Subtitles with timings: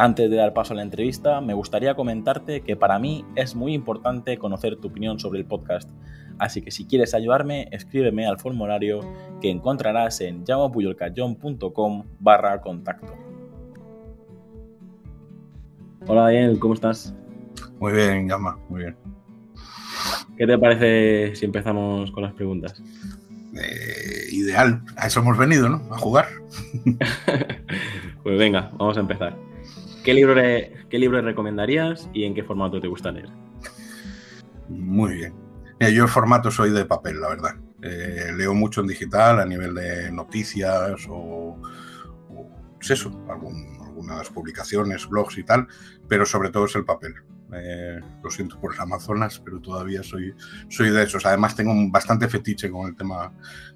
[0.00, 3.74] Antes de dar paso a la entrevista, me gustaría comentarte que para mí es muy
[3.74, 5.90] importante conocer tu opinión sobre el podcast,
[6.38, 9.00] así que si quieres ayudarme, escríbeme al formulario
[9.40, 13.12] que encontrarás en llamapuyolcayón.com barra contacto.
[16.06, 17.12] Hola Daniel, ¿cómo estás?
[17.80, 18.96] Muy bien, Llama, muy bien.
[20.36, 22.80] ¿Qué te parece si empezamos con las preguntas?
[23.52, 25.82] Eh, ideal, a eso hemos venido, ¿no?
[25.92, 26.26] A jugar.
[28.22, 29.47] pues venga, vamos a empezar.
[30.08, 30.40] ¿Qué libro,
[30.88, 33.28] ¿Qué libro recomendarías y en qué formato te gusta leer?
[34.70, 35.34] Muy bien.
[35.78, 37.56] yo el formato soy de papel, la verdad.
[37.82, 41.60] Eh, leo mucho en digital a nivel de noticias o,
[42.76, 45.66] pues eso, algunas publicaciones, blogs y tal,
[46.08, 47.12] pero sobre todo es el papel.
[47.52, 50.34] Eh, lo siento por el Amazonas, pero todavía soy,
[50.70, 51.26] soy de esos.
[51.26, 53.30] Además tengo un bastante fetiche con el tema,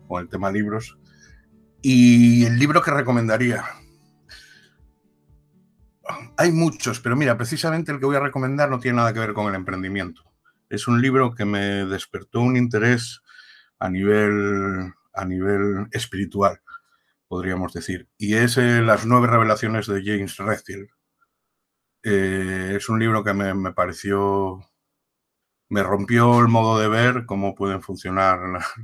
[0.08, 0.96] con el tema libros.
[1.82, 3.64] Y el libro que recomendaría,
[6.36, 9.32] hay muchos, pero mira, precisamente el que voy a recomendar no tiene nada que ver
[9.32, 10.22] con el emprendimiento.
[10.68, 13.22] Es un libro que me despertó un interés
[13.78, 16.60] a nivel, a nivel espiritual,
[17.28, 18.08] podríamos decir.
[18.16, 20.88] Y es eh, Las nueve revelaciones de James Redfield.
[22.04, 24.60] Eh, es un libro que me, me, pareció,
[25.68, 28.38] me rompió el modo de ver cómo pueden funcionar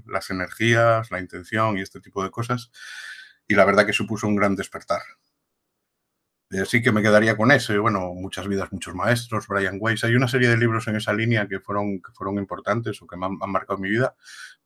[0.06, 2.71] las energías, la intención y este tipo de cosas.
[3.47, 5.03] Y la verdad que supuso un gran despertar.
[6.50, 7.78] Así que me quedaría con ese.
[7.78, 10.04] Bueno, Muchas vidas, muchos maestros, Brian Weiss.
[10.04, 13.16] Hay una serie de libros en esa línea que fueron, que fueron importantes o que
[13.16, 14.14] me han, marcado mi vida,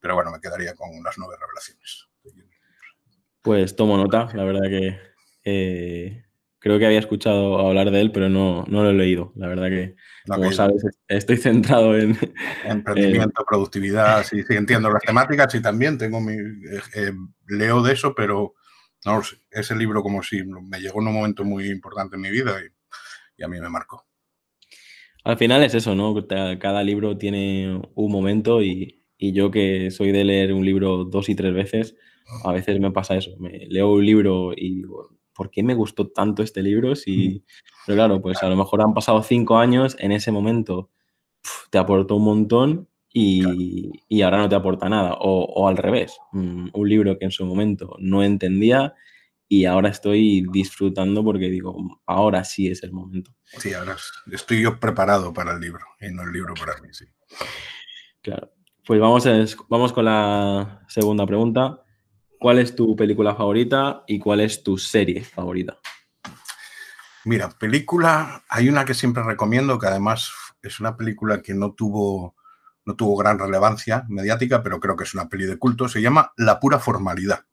[0.00, 2.08] pero bueno, me quedaría con las nueve revelaciones.
[3.40, 4.98] Pues tomo nota, la verdad que
[5.44, 6.24] eh,
[6.60, 9.32] creo que había escuchado hablar de él, pero no, no lo he leído.
[9.34, 9.96] La verdad que,
[10.28, 12.16] como sabes, estoy centrado en...
[12.64, 16.34] Emprendimiento, productividad, sí, sí, entiendo las temáticas y también tengo mi...
[16.34, 17.12] Eh, eh,
[17.48, 18.54] leo de eso, pero
[19.04, 22.22] no lo sé, ese libro como si me llegó en un momento muy importante en
[22.22, 24.06] mi vida y, a mí me marcó.
[25.24, 26.14] Al final es eso, ¿no?
[26.28, 31.34] Cada libro tiene un momento y, yo que soy de leer un libro dos y
[31.34, 31.96] tres veces,
[32.44, 33.32] a veces me pasa eso.
[33.38, 36.94] Me leo un libro y digo, ¿por qué me gustó tanto este libro?
[36.94, 37.44] Si,
[37.86, 40.90] pero claro, pues a lo mejor han pasado cinco años, en ese momento
[41.70, 45.16] te aportó un montón y, ahora no te aporta nada.
[45.20, 48.94] O, al revés, mm, un libro que en su momento no entendía
[49.48, 53.34] y ahora estoy disfrutando porque digo, ahora sí es el momento.
[53.58, 53.96] Sí, ahora
[54.30, 57.04] estoy yo preparado para el libro y no el libro para mí, sí.
[58.22, 58.50] Claro.
[58.86, 59.28] Pues vamos,
[59.68, 61.82] vamos con la segunda pregunta.
[62.38, 65.78] ¿Cuál es tu película favorita y cuál es tu serie favorita?
[67.24, 72.34] Mira, película, hay una que siempre recomiendo, que además es una película que no tuvo
[72.84, 76.32] no tuvo gran relevancia mediática, pero creo que es una peli de culto, se llama
[76.36, 77.46] La pura formalidad.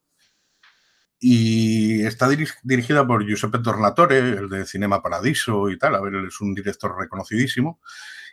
[1.20, 2.30] Y está
[2.64, 6.56] dirigida por Giuseppe Tornatore, el de Cinema Paradiso y tal, a ver, él es un
[6.56, 7.82] director reconocidísimo.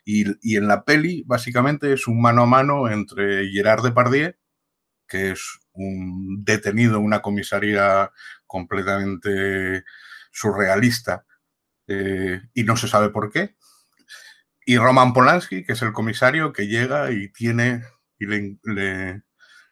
[0.04, 4.34] Y, en la peli, básicamente, es un mano a mano entre Gerard Depardieu,
[5.08, 8.12] que es un detenido en una comisaría
[8.46, 9.84] completamente
[10.30, 11.24] surrealista
[11.88, 13.55] eh, y no se sabe por qué,
[14.68, 17.84] y Roman Polanski, que es el comisario que llega y tiene
[18.18, 19.22] y le,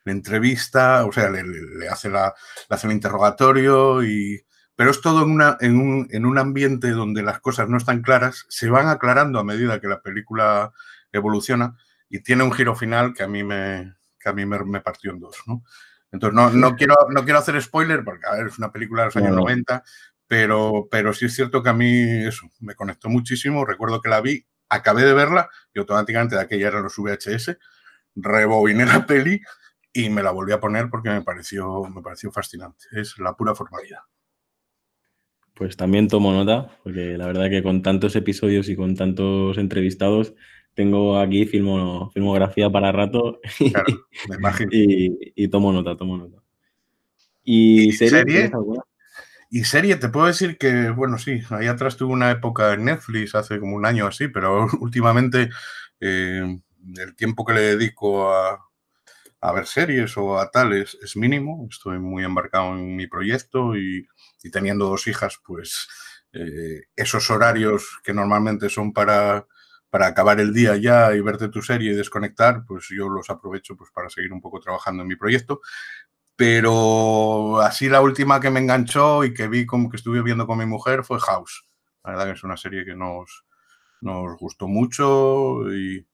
[0.04, 2.32] entrevista, o sea, le, hace la,
[2.68, 4.40] hace el interrogatorio y
[4.76, 8.02] pero es todo en, una, en, un, en, un, ambiente donde las cosas no están
[8.02, 10.72] claras, se van aclarando a medida que la película
[11.12, 11.76] evoluciona
[12.08, 15.20] y tiene un giro final que a mí me, que a mí me, partió en
[15.20, 15.36] dos.
[15.46, 15.62] ¿no?
[16.12, 19.06] Entonces, no, no, quiero, no quiero hacer spoiler porque a ver, es una película de
[19.06, 19.82] los años 90,
[20.26, 23.64] pero, pero sí es cierto que a mí eso me conectó muchísimo.
[23.64, 24.44] Recuerdo que la vi
[24.74, 27.56] acabé de verla y automáticamente de aquella eran los VHS,
[28.14, 29.40] rebobiné la peli
[29.92, 32.86] y me la volví a poner porque me pareció, me pareció fascinante.
[32.92, 34.00] Es la pura formalidad.
[35.54, 40.34] Pues también tomo nota, porque la verdad que con tantos episodios y con tantos entrevistados,
[40.74, 43.40] tengo aquí filmo, filmografía para rato
[44.72, 46.42] y, tomo nota, tomo nota.
[47.44, 48.50] ¿Y, serie?
[49.56, 53.36] Y serie, te puedo decir que, bueno, sí, ahí atrás tuve una época en Netflix
[53.36, 55.48] hace como un año así, pero últimamente
[56.00, 56.58] eh,
[56.96, 58.58] el tiempo que le dedico a,
[59.54, 61.68] ver series o a tales es mínimo.
[61.70, 64.08] Estoy muy embarcado en mi proyecto y,
[64.50, 65.86] teniendo dos hijas, pues
[66.32, 69.46] eh, esos horarios que normalmente son para,
[69.88, 73.76] para acabar el día ya y verte tu serie y desconectar, pues yo los aprovecho
[73.76, 75.60] pues para seguir un poco trabajando en mi proyecto.
[76.36, 80.58] Pero así la última que me enganchó y que vi como que estuve viendo con
[80.58, 81.66] mi mujer fue House.
[82.02, 83.44] La verdad que es una serie que nos,
[84.00, 86.06] nos gustó mucho y,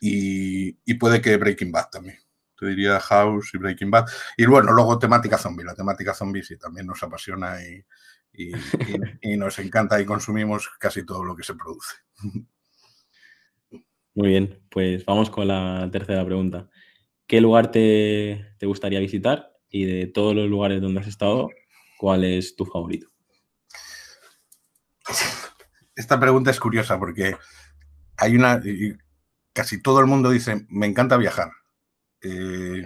[0.00, 2.18] y, puede que Breaking Bad también.
[2.58, 4.06] Te diría House y Breaking Bad.
[4.36, 5.64] Y bueno, luego temática zombie.
[5.64, 7.82] La temática zombie sí también nos apasiona y,
[8.32, 8.52] y,
[9.36, 11.96] nos encanta y consumimos casi todo lo que se produce.
[14.14, 16.68] Muy bien, pues vamos con la tercera pregunta.
[17.30, 19.52] ¿Qué lugar te, te gustaría visitar?
[19.68, 21.48] Y de todos los lugares donde has estado,
[21.96, 23.06] ¿cuál es tu favorito?
[25.94, 27.36] Esta pregunta es curiosa porque
[28.16, 28.60] hay una.
[29.52, 31.52] Casi todo el mundo dice: Me encanta viajar.
[32.20, 32.82] Eh,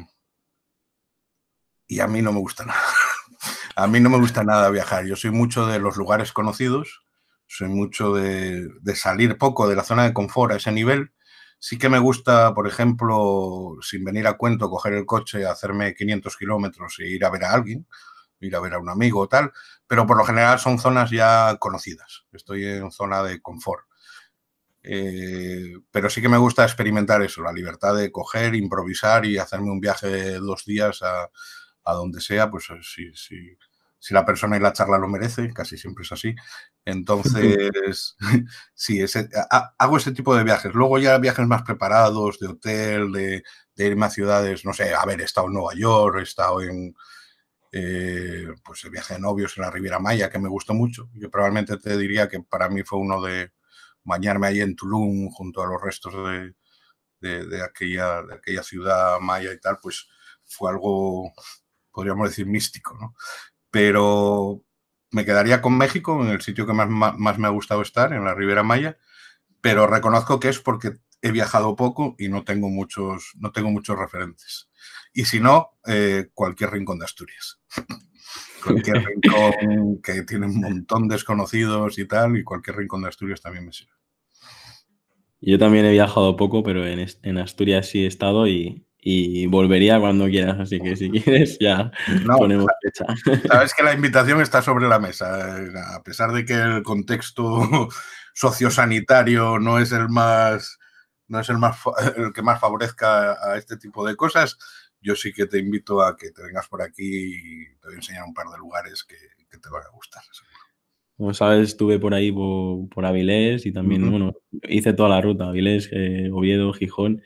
[1.87, 2.85] y a mí no me gusta nada.
[3.77, 5.07] A mí no me gusta nada viajar.
[5.07, 7.03] Yo soy mucho de los lugares conocidos,
[7.47, 11.15] soy mucho de, salir poco de la zona de confort a ese nivel.
[11.59, 16.37] Sí que me gusta, por ejemplo, sin venir a cuento, coger el coche, hacerme 500
[16.37, 17.87] kilómetros e ir a ver a alguien,
[18.41, 19.53] ir a ver a un amigo o tal,
[19.87, 22.25] pero por lo general son zonas ya conocidas.
[22.33, 23.87] Estoy en zona de confort.
[24.83, 29.71] Eh, pero sí que me gusta experimentar eso, la libertad de coger, improvisar y hacerme
[29.71, 31.31] un viaje de dos días a,
[31.85, 33.57] a donde sea, pues eh, si, si,
[33.99, 36.35] si, la persona y la charla lo merece, casi siempre es así.
[36.85, 38.17] Entonces,
[38.75, 39.29] sí, ese,
[39.79, 40.75] hago ese tipo de viajes.
[40.75, 43.43] Luego ya viajes más preparados, de hotel, de,
[43.75, 46.95] de irme a ciudades, no sé, he estado en Nueva York, he estado en,
[47.73, 51.11] eh, pues el viaje de novios en la Riviera Maya, que me gustó mucho.
[51.15, 53.53] Yo probablemente te diría que para mí fue uno de
[54.05, 56.55] bañarme ahí en Tulum junto a los restos de,
[57.21, 60.09] de, de, aquella, de aquella ciudad maya y tal, pues
[60.45, 61.33] fue algo
[61.95, 63.15] podríamos decir místico, ¿no?
[63.71, 64.63] Pero
[65.15, 68.25] me quedaría con México, en el sitio que más, más, me ha gustado estar, en
[68.25, 68.99] la Ribera Maya,
[69.61, 73.97] pero reconozco que es porque he viajado poco y no tengo muchos, no tengo muchos
[73.97, 74.69] referentes.
[75.13, 77.61] Y si no, eh, cualquier rincón de Asturias.
[78.65, 83.41] cualquier rincón que tiene un montón de desconocidos y tal, y cualquier rincón de Asturias
[83.41, 83.93] también me sirve.
[85.41, 90.01] Yo también he viajado poco, pero en, en Asturias sí he estado y, y volvería
[90.01, 91.93] cuando quieras, así que si quieres ya
[92.39, 93.05] ponemos fecha.
[93.49, 95.59] Sabes que la invitación está sobre la mesa,
[95.95, 97.89] a pesar de que el contexto
[98.35, 100.79] sociosanitario no es el más
[101.29, 101.77] no es el más
[102.17, 104.57] el que más favorezca a este tipo de cosas,
[105.03, 107.97] yo sí que te invito a que te vengas por aquí y te voy a
[107.97, 110.23] enseñar un par de lugares que, te van a gustar.
[111.17, 114.35] Como sabes, estuve por ahí por, Avilés y también, bueno,
[114.69, 117.23] hice toda la ruta, Avilés, eh, Oviedo, Gijón,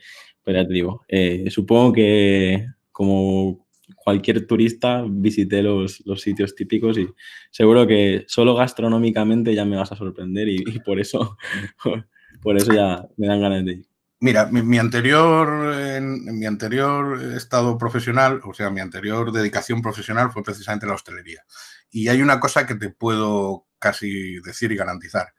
[1.07, 7.07] eh, supongo que como cualquier turista visité los, los, sitios típicos y
[7.51, 11.37] seguro que solo gastronómicamente ya me vas a sorprender y, por eso
[12.41, 13.89] por eso ya me dan ganas de ir.
[14.21, 20.85] Mira, mi, anterior, mi anterior estado profesional, o sea, mi anterior dedicación profesional fue precisamente
[20.85, 21.45] la hostelería.
[21.89, 25.33] Y hay una cosa que te puedo casi decir y garantizar.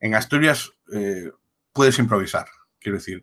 [0.00, 1.30] En Asturias eh,
[1.72, 2.46] puedes improvisar,
[2.80, 3.22] quiero decir,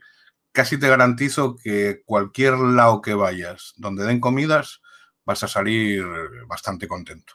[0.54, 4.82] casi te garantizo que cualquier lado que vayas donde den comidas
[5.26, 6.06] vas a salir
[6.48, 7.34] bastante contento.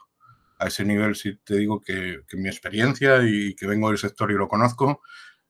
[0.59, 4.35] A ese nivel sí te digo que, mi experiencia y que vengo del sector y
[4.35, 5.03] lo conozco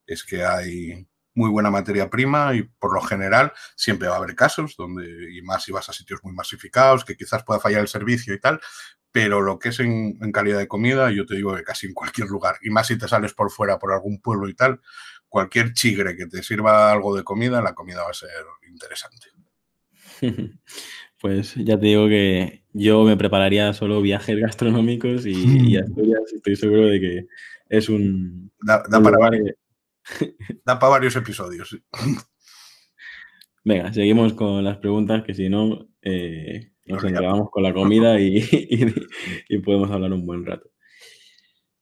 [0.07, 4.35] es que hay muy buena materia prima y por lo general siempre va a haber
[4.35, 7.89] casos donde, y más si vas a sitios muy masificados, que quizás pueda fallar el
[7.89, 8.61] servicio y tal,
[9.13, 11.95] pero lo que es en, en calidad de comida, yo te digo que casi en
[11.95, 14.81] cualquier lugar, y más si te sales por fuera, por algún pueblo y tal,
[15.29, 18.31] cualquier chigre que te sirva algo de comida, la comida va a ser
[18.69, 19.29] interesante.
[21.21, 27.01] Pues ya te digo que yo me prepararía solo viajes gastronómicos y, estoy seguro de
[27.01, 27.27] que
[27.69, 28.53] es un...
[28.61, 29.51] Da, para, varios,
[30.65, 31.77] da para varios episodios.
[33.65, 38.47] Venga, seguimos con las preguntas, que si no, eh, nos encargamos con la comida y,
[39.49, 40.71] y, podemos hablar un buen rato.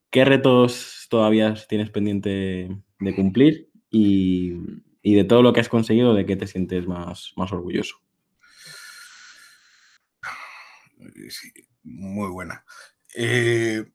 [0.09, 4.53] ¿Qué retos todavía tienes pendiente de cumplir y,
[5.03, 7.97] de todo lo que has conseguido, ¿de qué te sientes más, más orgulloso?
[11.83, 12.65] muy buena.
[13.15, 13.85] Eh,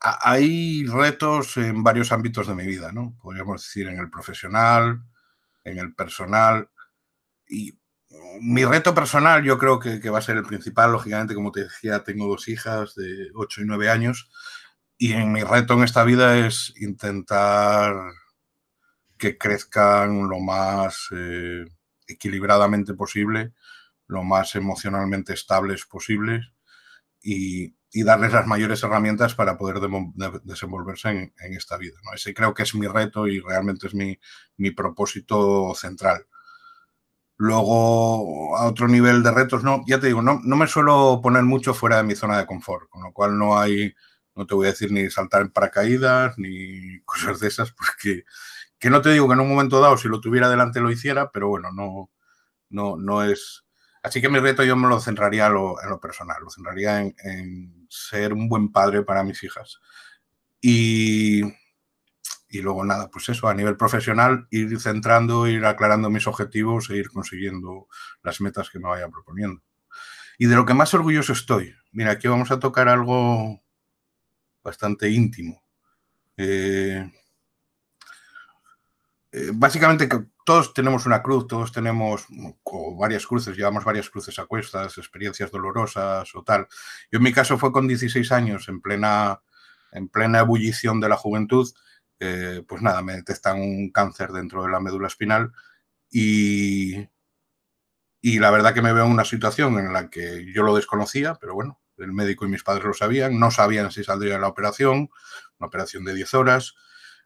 [0.00, 3.16] hay retos en varios ámbitos de mi vida, ¿no?
[3.22, 5.02] Podríamos decir en el profesional,
[5.64, 6.68] en el personal.
[7.48, 7.78] Y
[8.40, 11.64] mi reto personal yo creo que, que, va a ser el principal, lógicamente, como te
[11.64, 14.30] decía, tengo dos hijas de 8 y 9 años.
[14.98, 17.94] Y en mi reto en esta vida es intentar
[19.18, 21.64] que crezcan lo más eh,
[22.06, 23.52] equilibradamente posible,
[24.06, 26.52] lo más emocionalmente estables posibles
[27.22, 29.76] y, darles las mayores herramientas para poder
[30.42, 31.96] desenvolverse en, esta vida.
[32.02, 32.12] ¿no?
[32.12, 34.18] Ese creo que es mi reto y realmente es mi,
[34.56, 36.26] mi propósito central.
[37.36, 41.42] Luego, a otro nivel de retos, no, ya te digo, no, no me suelo poner
[41.42, 43.94] mucho fuera de mi zona de confort, con lo cual no hay,
[44.36, 48.24] no te voy a decir ni saltar en paracaídas ni cosas de esas, porque
[48.78, 51.30] que no te digo que en un momento dado, si lo tuviera delante, lo hiciera,
[51.30, 52.10] pero bueno, no,
[52.70, 53.64] no, no es.
[54.02, 58.34] Así que mi reto yo me lo centraría en lo, personal, lo centraría en, ser
[58.34, 59.80] un buen padre para mis hijas.
[60.60, 61.42] Y,
[62.48, 66.96] y luego nada, pues eso, a nivel profesional, ir centrando, ir aclarando mis objetivos e
[66.96, 67.88] ir consiguiendo
[68.22, 69.62] las metas que me vaya proponiendo.
[70.36, 73.62] Y de lo que más orgulloso estoy, mira, aquí vamos a tocar algo
[74.62, 75.62] bastante íntimo.
[76.36, 77.10] Eh,
[79.36, 80.08] eh, básicamente
[80.44, 82.26] todos tenemos una cruz, todos tenemos
[82.96, 86.68] varias cruces, llevamos varias cruces a cuestas, experiencias dolorosas o tal.
[87.10, 89.42] Yo en mi caso fue con 16 años, en plena,
[89.90, 91.68] en plena ebullición de la juventud,
[92.20, 95.50] eh, pues nada, me detectan un cáncer dentro de la médula espinal
[96.08, 97.08] y,
[98.20, 101.34] y la verdad que me veo en una situación en la que yo lo desconocía,
[101.40, 105.10] pero bueno, el médico y mis padres lo sabían, no sabían si saldría la operación,
[105.58, 106.76] una operación de 10 horas,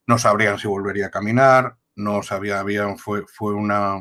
[0.06, 3.98] no sabrían si volvería a caminar, no sabía, había, fue, fue una,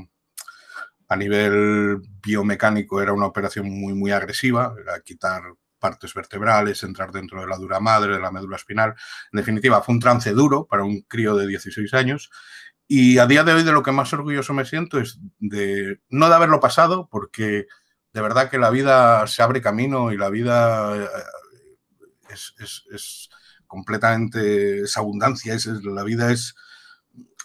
[1.10, 5.42] a nivel biomecánico era una operación muy, muy agresiva, era quitar
[5.80, 8.96] partes vertebrales, entrar dentro de la dura madre, de la médula espinal.
[9.32, 12.30] En definitiva, fue un trance duro para un crío de 16 años.
[12.88, 16.30] Y a día de hoy de lo que más orgulloso me siento es de no
[16.30, 17.68] de haberlo pasado, porque
[18.14, 21.08] de verdad que la vida se abre camino y la vida eh,
[22.30, 22.54] es,
[22.92, 23.30] es,
[23.68, 26.56] completamente, es abundancia, es, la vida es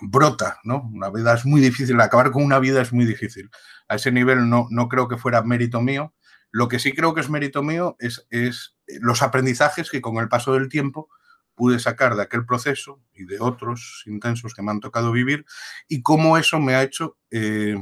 [0.00, 0.90] brota, ¿no?
[0.92, 3.50] Una vida es muy difícil, acabar con una vida es muy difícil.
[3.88, 6.14] A ese nivel no, no creo que fuera mérito mío.
[6.50, 10.28] Lo que sí creo que es mérito mío es, es los aprendizajes que con el
[10.28, 11.08] paso del tiempo
[11.54, 15.44] pude sacar de aquel proceso y de otros intensos que me han tocado vivir
[15.88, 17.76] y cómo eso me ha hecho eh,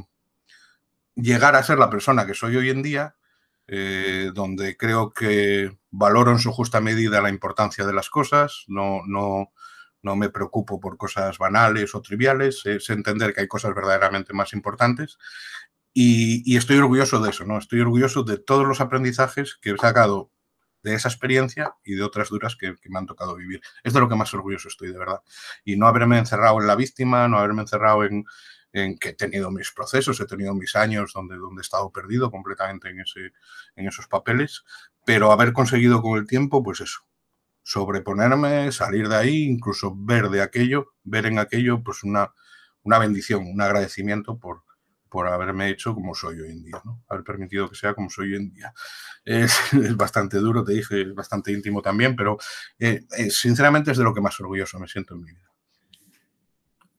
[1.15, 3.15] llegar a ser la persona que soy hoy en día,
[3.67, 9.01] eh, donde creo que valoro en su justa medida la importancia de las cosas, no,
[9.07, 9.51] no,
[10.03, 14.53] no me preocupo por cosas banales o triviales, es entender que hay cosas verdaderamente más
[14.53, 15.17] importantes
[15.93, 17.57] y, estoy orgulloso de eso, ¿no?
[17.57, 20.31] Estoy orgulloso de todos los aprendizajes que he sacado
[20.83, 23.61] de esa experiencia y de otras duras que, me han tocado vivir.
[23.83, 25.21] Es de lo que más orgulloso estoy, de verdad.
[25.65, 28.25] Y no haberme encerrado en la víctima, no haberme encerrado en,
[28.71, 32.89] que he tenido mis procesos, he tenido mis años donde, donde he estado perdido completamente
[32.89, 34.63] en esos papeles,
[35.05, 37.01] pero haber conseguido con el tiempo, pues eso,
[37.71, 42.33] sobreponerme, salir de ahí, incluso ver de aquello, ver en aquello, pues una,
[42.83, 44.63] una bendición, un agradecimiento por,
[45.07, 47.01] por haberme hecho como soy hoy en día, ¿no?
[47.07, 48.73] haber permitido que sea como soy hoy en día.
[49.23, 52.39] Es, bastante duro, te dije, es bastante íntimo también, pero
[52.79, 55.51] eh, eh, sinceramente es de lo que más orgulloso me siento en mi vida.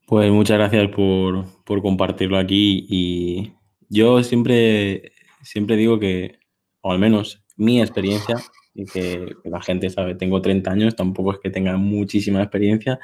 [0.06, 3.54] Pues muchas gracias por, por compartirlo aquí y
[3.88, 5.12] yo siempre,
[5.42, 6.38] siempre digo que,
[6.80, 8.36] o al menos mi experiencia,
[8.74, 12.98] y que, la gente sabe, tengo 30 años, tampoco es que tenga muchísima experiencia,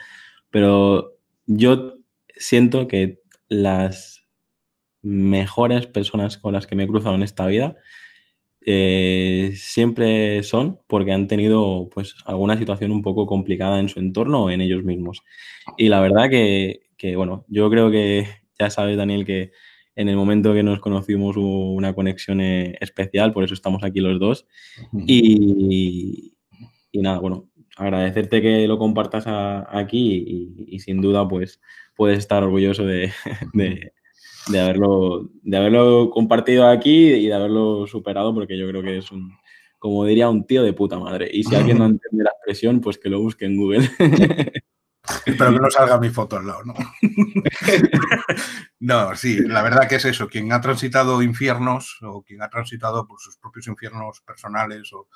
[0.50, 1.94] pero yo
[2.36, 4.26] siento que las
[5.02, 7.76] mejores personas con las que me he cruzado en esta vida
[8.60, 14.44] eh, siempre son porque han tenido pues alguna situación un poco complicada en su entorno
[14.44, 15.22] o en ellos mismos.
[15.76, 18.26] Y la verdad que, que bueno, yo creo que
[18.58, 19.52] ya sabes, Daniel, que
[19.98, 23.98] en el momento que nos conocimos hubo una conexión eh, especial, por eso estamos aquí
[23.98, 24.46] los dos.
[25.08, 26.34] Y,
[26.92, 31.60] nada, bueno, agradecerte que lo compartas aquí y, sin duda pues
[31.96, 33.10] puedes estar orgulloso de,
[34.56, 39.32] haberlo, de haberlo compartido aquí y de haberlo superado porque yo creo que es un,
[39.80, 41.28] como diría, un tío de puta madre.
[41.32, 43.88] Y si alguien no entiende la expresión, pues que lo busque en Google.
[45.28, 46.74] Espero que no salga mi foto al lado, ¿no?
[48.80, 50.28] no, sí, la verdad que es eso.
[50.28, 55.08] Quien ha transitado infiernos o quien ha transitado por sus propios infiernos personales o,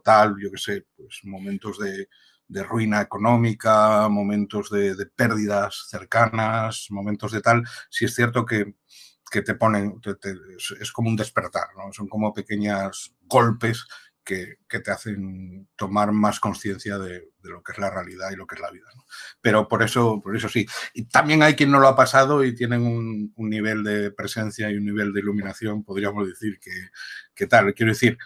[0.00, 2.08] tal, yo qué sé, pues momentos de,
[2.64, 8.74] ruina económica, momentos de, pérdidas cercanas, momentos de tal, sí es cierto que,
[9.44, 10.00] te ponen,
[10.80, 11.92] es, como un despertar, ¿no?
[11.92, 13.84] Son como pequeños golpes
[14.24, 18.56] que, te hacen tomar más conciencia de, lo que es la realidad y lo que
[18.56, 18.86] es la vida.
[19.40, 20.66] Pero por eso, por eso sí.
[20.94, 24.76] Y también hay quien no lo ha pasado y tienen un, nivel de presencia y
[24.76, 26.58] un nivel de iluminación, podríamos decir,
[27.34, 27.74] que, tal.
[27.74, 28.18] Quiero decir,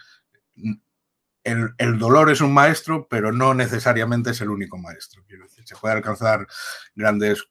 [1.43, 5.23] el, dolor es un maestro, pero no necesariamente es el único maestro.
[5.65, 6.47] Se puede alcanzar
[6.95, 7.45] grandes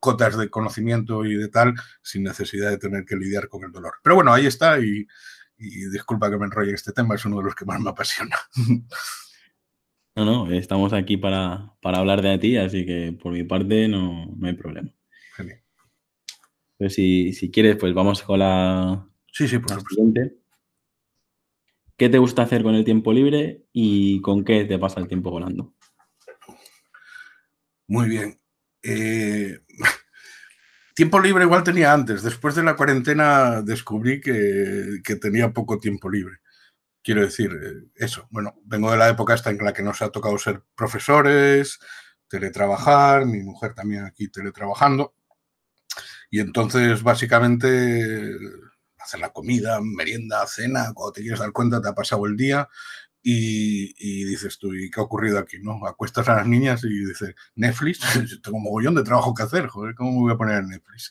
[0.00, 3.94] cotas de conocimiento y de tal sin necesidad de tener que lidiar con el dolor.
[4.02, 5.06] Pero bueno, ahí está y,
[5.58, 8.36] y disculpa que me enrolle este tema, es uno de los que más me apasiona.
[10.16, 14.54] No, no, estamos aquí para, hablar de ti, así que por mi parte no, hay
[14.54, 14.90] problema.
[15.34, 15.62] Genial.
[16.78, 20.38] Pues si, quieres, pues vamos con la, sí, sí, por siguiente.
[21.98, 25.30] ¿Qué te gusta hacer con el tiempo libre y con qué te pasa el tiempo
[25.30, 25.74] volando?
[27.86, 28.40] Muy bien.
[28.82, 29.60] Eh,
[30.96, 32.22] tiempo libre igual tenía antes.
[32.22, 36.38] Después de la cuarentena descubrí que, tenía poco tiempo libre.
[37.02, 38.26] Quiero decir, eh, eso.
[38.30, 41.78] Bueno, vengo de la época esta en la que nos ha tocado ser profesores,
[42.28, 45.14] teletrabajar, mi mujer también aquí teletrabajando.
[46.30, 48.34] Y entonces, básicamente,
[48.98, 52.68] hacer la comida, merienda, cena, cuando te quieres dar cuenta te ha pasado el día
[53.28, 55.58] y, dices tú, ¿y qué ha ocurrido aquí?
[55.60, 55.84] ¿no?
[55.84, 58.00] Acuestas a las niñas y dices, Netflix,
[58.42, 61.10] tengo un mogollón de trabajo que hacer, joder, ¿cómo me voy a poner en Netflix?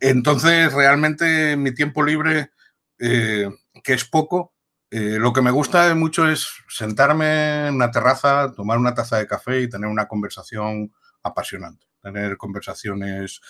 [0.00, 2.52] Entonces, realmente mi tiempo libre,
[2.98, 3.50] eh,
[3.84, 4.54] que es poco,
[4.90, 9.26] eh, lo que me gusta mucho es sentarme en una terraza, tomar una taza de
[9.26, 10.90] café y tener una conversación
[11.22, 13.42] apasionante, tener conversaciones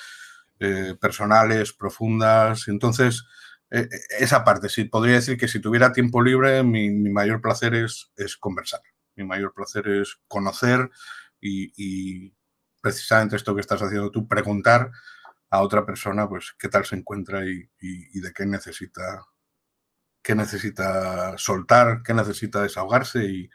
[0.59, 2.67] eh, personales, profundas.
[2.67, 3.25] Entonces,
[3.71, 7.75] eh, eh, esa parte, sí, podría decir que si tuviera tiempo libre, mi, mayor placer
[7.75, 8.81] es, es, conversar.
[9.17, 10.91] Mi mayor placer es conocer
[11.41, 12.33] y,
[12.81, 14.91] precisamente esto que estás haciendo tú, preguntar
[15.51, 17.69] a otra persona, pues, qué tal se encuentra y,
[18.21, 19.27] de qué necesita,
[20.23, 23.51] qué necesita soltar, qué necesita desahogarse y,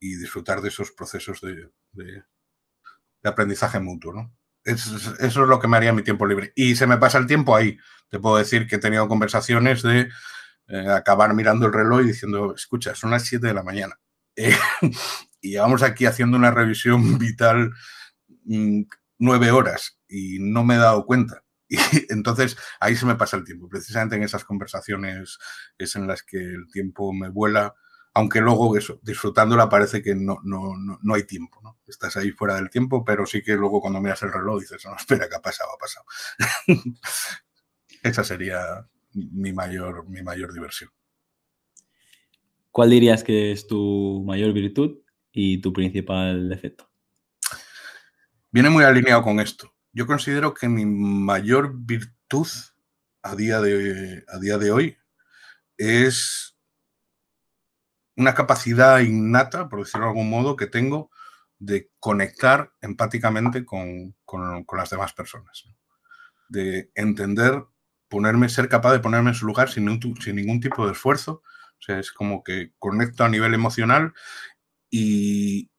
[0.00, 4.34] disfrutar de esos procesos de, de aprendizaje mutuo, ¿no?
[4.64, 6.52] Eso es lo que me haría mi tiempo libre.
[6.56, 7.76] Y se me pasa el tiempo ahí.
[8.08, 10.08] Te puedo decir que he tenido conversaciones de
[10.68, 13.98] eh, acabar mirando el reloj y diciendo, escucha, son las 7 de la mañana.
[14.36, 14.56] Eh,
[15.40, 17.72] y vamos aquí haciendo una revisión vital
[18.46, 18.82] mm,
[19.18, 21.44] nueve horas y no me he dado cuenta.
[21.68, 21.78] Y
[22.08, 23.68] entonces ahí se me pasa el tiempo.
[23.68, 25.38] Precisamente en esas conversaciones
[25.78, 27.74] es en las que el tiempo me vuela
[28.14, 31.80] aunque luego eso, disfrutándola parece que no, no, no, hay tiempo, ¿no?
[31.86, 34.94] Estás ahí fuera del tiempo, pero sí que luego cuando miras el reloj dices, no,
[34.96, 35.70] espera, ¿qué ha pasado?
[35.74, 36.06] Ha pasado.
[38.02, 40.90] Esa sería mi mayor, mi mayor diversión.
[42.70, 44.98] ¿Cuál dirías que es tu mayor virtud
[45.32, 46.88] y tu principal defecto?
[48.50, 49.74] Viene muy alineado con esto.
[49.92, 52.46] Yo considero que mi mayor virtud
[53.22, 54.96] a día de, a día de hoy
[55.76, 56.53] es
[58.16, 61.10] una capacidad innata, por decirlo de algún modo, que tengo
[61.58, 64.14] de conectar empáticamente con,
[64.76, 65.64] las demás personas.
[66.48, 67.64] De entender,
[68.08, 71.42] ponerme, ser capaz de ponerme en su lugar sin, sin ningún tipo de esfuerzo.
[71.78, 74.12] O sea, es como que conecto a nivel emocional
[74.90, 75.70] y,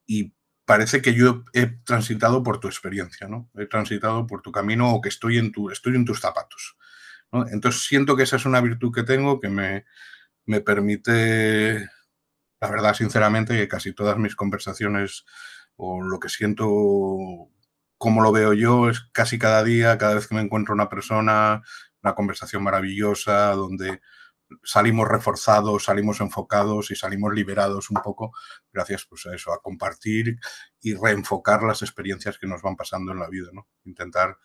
[0.64, 3.48] parece que yo he transitado por tu experiencia, ¿no?
[3.54, 6.76] He transitado por tu camino o que estoy en, tu, estoy en tus zapatos.
[7.52, 9.84] Entonces siento que esa es una virtud que tengo que me,
[10.44, 11.88] me permite
[12.60, 15.24] la verdad, sinceramente, que casi todas mis conversaciones
[15.76, 16.66] o lo que siento,
[17.98, 21.62] como lo veo yo, es casi cada día, cada vez que me encuentro una persona,
[22.02, 24.00] una conversación maravillosa, donde
[24.62, 28.32] salimos reforzados, salimos enfocados y salimos liberados un poco
[28.72, 30.38] gracias pues, a eso, a compartir
[30.80, 33.68] y reenfocar las experiencias que nos van pasando en la vida, ¿no?
[33.84, 34.38] Intentar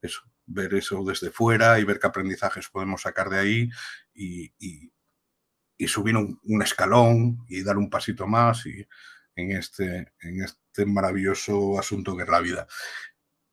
[0.00, 3.70] eso, ver eso desde fuera y ver qué aprendizajes podemos sacar de ahí
[4.14, 4.92] y, y
[5.86, 8.86] subir un, escalón y dar un pasito más y
[9.36, 12.66] en, este, en este maravilloso asunto que es la vida.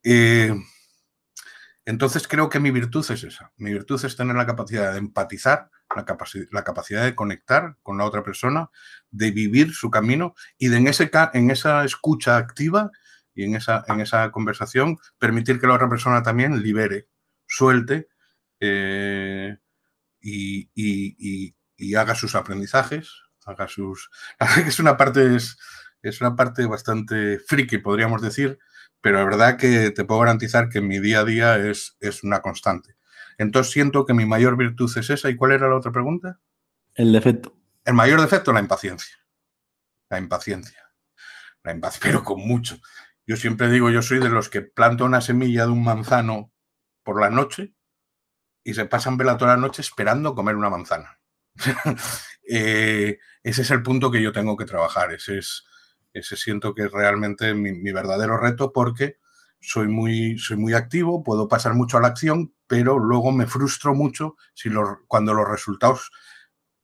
[0.03, 0.53] Eh,
[1.85, 3.53] entonces creo que mi virtud es esa.
[3.57, 6.05] Mi virtud es tener la capacidad de empatizar, la,
[6.51, 8.71] la capacidad de conectar con la otra persona,
[9.11, 12.89] de vivir su camino y de en, ese, en esa escucha activa
[13.35, 17.07] y en esa, en esa conversación permitir que la otra persona también libere,
[17.45, 18.07] suelte
[18.59, 19.57] eh,
[20.19, 21.55] y, y, y
[21.95, 23.11] haga sus aprendizajes,
[23.45, 24.09] haga sus...
[24.67, 25.57] es una parte, es,
[26.01, 28.59] es una parte bastante friki, podríamos decir,
[29.01, 32.41] pero la verdad que te puedo garantizar que mi día a día es, es una
[32.41, 32.95] constante.
[33.37, 35.29] Entonces siento que mi mayor virtud es esa.
[35.29, 36.39] ¿Y cuál era la otra pregunta?
[36.93, 37.55] El defecto.
[37.83, 39.15] El mayor defecto, la impaciencia.
[40.09, 40.91] La impaciencia.
[41.63, 42.77] La impaciencia, pero con mucho.
[43.27, 46.51] Yo siempre digo, yo soy de los que planto una semilla de un manzano
[47.03, 47.73] por la noche
[48.63, 51.19] y se pasan vela toda la noche esperando comer una manzana.
[52.47, 55.11] Eh, ese es el punto que yo tengo que trabajar.
[55.11, 55.65] Ese es,
[56.13, 59.17] ese siento que es realmente mi, verdadero reto porque
[59.59, 63.95] soy muy, soy muy activo, puedo pasar mucho a la acción, pero luego me frustro
[63.95, 64.69] mucho si
[65.07, 66.11] cuando los resultados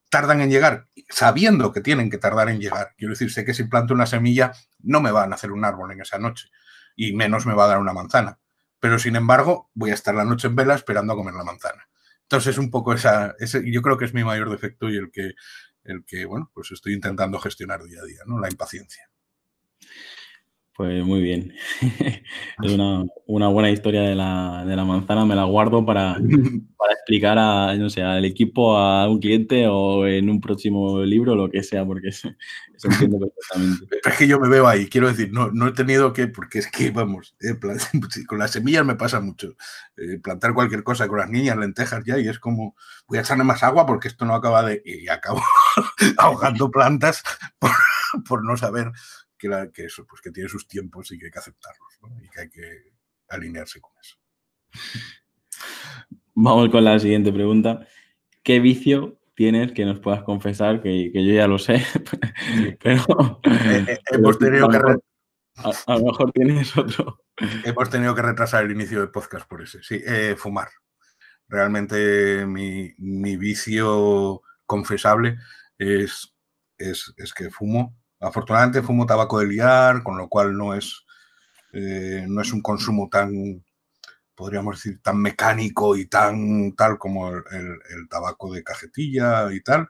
[0.10, 2.94] tardan en llegar, sabiendo que tienen que tardar en llegar.
[2.98, 5.92] Quiero decir, sé que si planto una semilla no me va a nacer un árbol
[5.92, 6.50] en esa noche
[6.96, 8.40] y menos me va a dar una manzana.
[8.80, 11.88] Pero sin embargo, voy a estar la noche en vela esperando a comer la manzana.
[12.32, 15.34] Entonces, un poco esa, ese, yo creo que es mi mayor defecto y el que,
[15.84, 18.40] el que, bueno, pues estoy intentando gestionar día a día, ¿no?
[18.40, 19.11] La impaciencia.
[20.76, 21.54] Pues muy bien.
[22.64, 26.16] es una, buena historia de la, manzana, me la guardo para,
[26.78, 31.36] para, explicar a, no sé, al equipo, a un cliente o en un próximo libro,
[31.36, 32.36] lo que sea, porque se,
[32.84, 34.00] entiende perfectamente.
[34.04, 36.72] Es que yo me veo ahí, quiero decir, no, no he tenido que, porque es
[36.72, 37.60] que, vamos, eh,
[38.28, 39.56] con las semillas me pasa mucho.
[39.98, 42.76] Eh, plantar cualquier cosa con las niñas, lentejas ya, y es como,
[43.08, 44.82] voy a echarle más agua porque esto no acaba de...
[44.86, 45.42] Y acabo
[46.18, 47.24] ahogando plantas
[48.28, 48.92] por no saber
[49.74, 52.50] que, eso, pues que tiene sus tiempos y que hay que aceptarlos, y que hay
[52.50, 52.94] que
[53.30, 54.18] alinearse con eso.
[56.34, 57.88] Vamos con la siguiente pregunta.
[58.44, 60.82] ¿Qué vicio tienes que nos puedas confesar?
[60.82, 61.86] Que, yo ya lo sé,
[62.84, 63.42] pero...
[63.44, 64.78] Eh, eh, hemos tenido que...
[65.58, 67.24] A, lo mejor tienes otro.
[67.66, 69.84] Hemos tenido que retrasar el inicio del podcast por ese.
[69.84, 70.70] Sí, eh, fumar.
[71.48, 72.96] Realmente mi,
[73.38, 75.38] vicio confesable
[75.78, 76.34] es,
[76.78, 81.06] es, es, que fumo Afortunadamente fumo tabaco de liar, con lo cual no es,
[81.74, 83.66] eh, no es un consumo tan,
[84.36, 89.90] podríamos decir, tan mecánico y tan tal como el, tabaco de cajetilla y tal,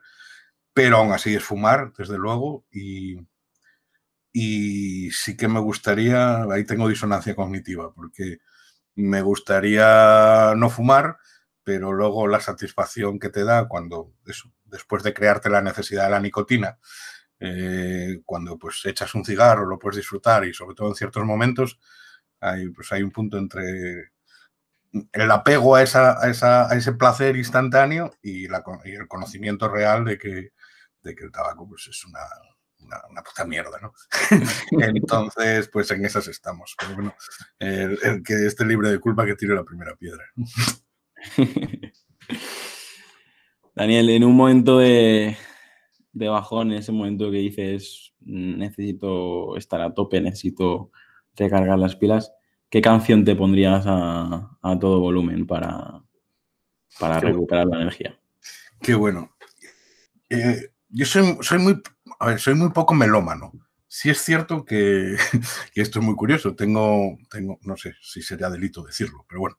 [0.74, 3.18] pero aún así es fumar, desde luego, y,
[4.32, 8.38] y sí que me gustaría, ahí tengo disonancia cognitiva, porque
[8.94, 11.18] me gustaría no fumar,
[11.64, 16.10] pero luego la satisfacción que te da cuando, eso, después de crearte la necesidad de
[16.10, 16.78] la nicotina,
[17.44, 21.80] eh, cuando pues echas un cigarro lo puedes disfrutar y sobre todo en ciertos momentos
[22.40, 24.12] hay, pues, hay un punto entre
[25.12, 30.52] el apego a, esa, a, ese placer instantáneo y, el conocimiento real de que,
[31.02, 32.20] de que el tabaco pues, es una,
[33.10, 33.92] una, puta mierda, ¿no?
[34.80, 36.76] Entonces, pues en esas estamos.
[37.58, 40.24] El, que esté libre de culpa que tire la primera piedra.
[43.74, 45.36] Daniel, en un momento de,
[46.12, 50.90] de bajón en ese momento que dices necesito estar a tope, necesito
[51.34, 52.32] recargar las pilas,
[52.68, 56.02] ¿qué canción te pondrías a, todo volumen para,
[56.98, 58.18] para recuperar la energía?
[58.80, 59.36] Qué bueno.
[60.28, 61.82] Eh, yo soy, soy, muy,
[62.38, 63.52] soy muy poco melómano.
[63.86, 65.16] Sí es cierto que,
[65.74, 66.54] esto es muy curioso.
[66.54, 69.58] Tengo, tengo, no sé si sería delito decirlo, pero bueno,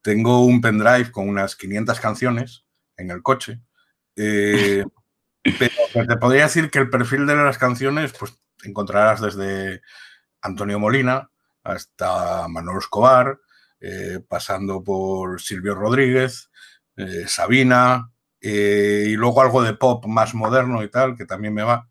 [0.00, 2.64] tengo un pendrive con unas 500 canciones
[2.96, 3.60] en el coche.
[4.16, 4.84] Eh,
[5.42, 9.82] pero te podría decir que el perfil de las canciones, pues encontrarás desde
[10.40, 11.30] Antonio Molina
[11.64, 13.38] hasta Manuel Escobar,
[13.80, 16.50] eh, pasando por Silvio Rodríguez,
[16.96, 21.62] eh, Sabina, eh, y luego algo de pop más moderno y tal, que también me
[21.62, 21.88] va.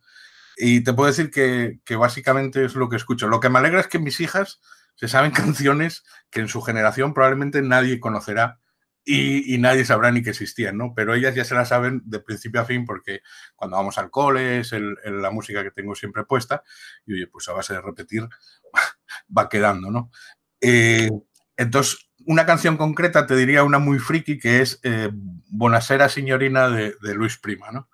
[0.58, 3.28] Y te puedo decir que, que, básicamente es lo que escucho.
[3.28, 4.62] Lo que me alegra es que mis hijas
[4.96, 8.60] se saben canciones que en su generación probablemente nadie conocerá
[9.04, 10.94] y, nadie sabrá ni que existían, ¿no?
[10.96, 13.22] Pero ellas ya se la saben de principio a fin porque
[13.56, 16.64] cuando vamos al cole es la música que tengo siempre puesta
[17.06, 18.28] y oye, pues a base de repetir
[19.38, 20.12] va quedando, ¿no?
[20.60, 21.10] Eh,
[21.58, 26.96] entonces, una canción concreta te diría una muy friki que es eh, Bonasera Signorina de,
[27.16, 27.90] Luis Prima, ¿no?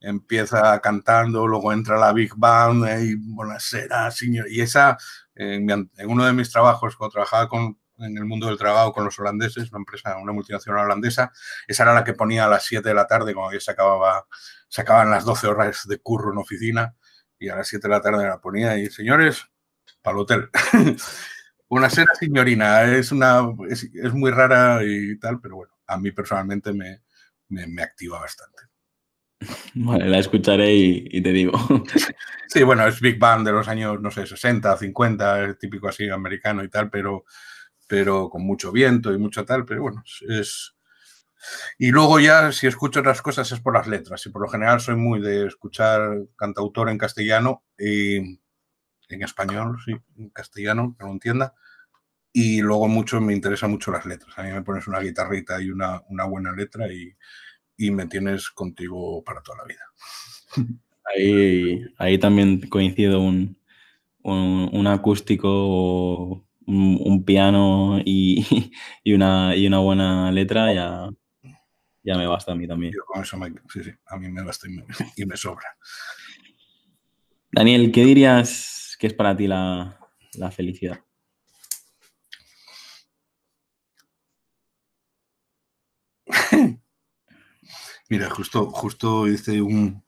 [0.00, 4.52] empieza cantando, luego entra la Big Band y Bonasera Signorina.
[4.52, 4.98] Y esa,
[5.34, 9.04] en, en uno de mis trabajos, cuando trabajaba con, en el mundo del trabajo con
[9.04, 11.32] los holandeses, una empresa, una multinacional holandesa.
[11.66, 14.26] Esa era la que ponía a las 7 de la tarde, cuando ya se, acababa,
[14.68, 16.94] se acababan las 12 horas de curro en oficina,
[17.38, 19.44] y a las 7 de la tarde la ponía y, señores,
[20.00, 20.50] para el hotel.
[21.68, 26.72] una cena signorina, es, una, es, muy rara y tal, pero bueno, a mí personalmente
[26.72, 27.02] me,
[27.48, 28.62] me, activa bastante.
[29.74, 31.52] Vale, la escucharé y, te digo.
[32.48, 36.62] Sí, bueno, es Big Band de los años, no sé, 60, 50, típico así americano
[36.62, 37.24] y tal, pero
[37.92, 40.74] pero con mucho viento y mucho tal, pero bueno, es...
[41.78, 44.80] Y luego ya, si escucho otras cosas es por las letras, y por lo general
[44.80, 51.10] soy muy de escuchar cantautor en castellano y en español, sí, en castellano, que lo
[51.10, 51.52] entienda,
[52.32, 54.38] y luego mucho me interesan mucho las letras.
[54.38, 56.00] A mí me pones una guitarrita y una,
[56.30, 57.14] buena letra y,
[57.90, 59.84] me tienes contigo para toda la vida.
[61.14, 63.58] Ahí, ahí también coincido un,
[64.22, 68.44] un, un acústico un, piano y,
[69.06, 71.08] una, y una buena letra, ya,
[72.02, 72.92] ya me basta a mí también.
[73.06, 73.38] con eso
[73.72, 74.66] sí, sí, a mí me basta
[75.16, 75.76] y me, sobra.
[77.50, 79.98] Daniel, ¿qué dirías que es para ti la,
[80.54, 81.00] felicidad?
[88.08, 90.02] Mira, justo, justo hice un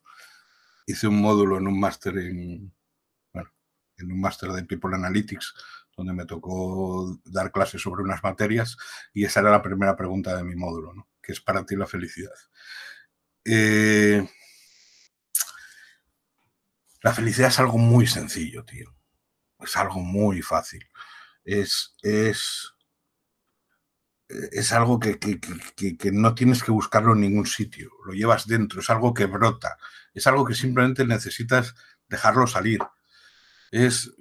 [0.87, 2.71] hice un módulo en un máster en,
[3.97, 5.55] en un máster de People Analytics
[5.97, 8.77] donde me tocó dar clases sobre unas materias
[9.13, 11.09] y esa era la primera pregunta de mi módulo, ¿no?
[11.23, 12.33] ¿Qué es para ti la felicidad?
[13.45, 14.27] Eh,
[17.05, 18.97] La felicidad es algo muy sencillo, tío.
[19.61, 20.89] Es algo muy fácil.
[21.45, 22.73] Es, es,
[24.29, 27.91] es algo que, que, no tienes que buscarlo en ningún sitio.
[28.07, 28.81] Lo llevas dentro.
[28.81, 29.77] Es algo que brota.
[30.15, 31.75] Es algo que simplemente necesitas
[32.09, 32.81] dejarlo salir.
[33.75, 34.15] Es,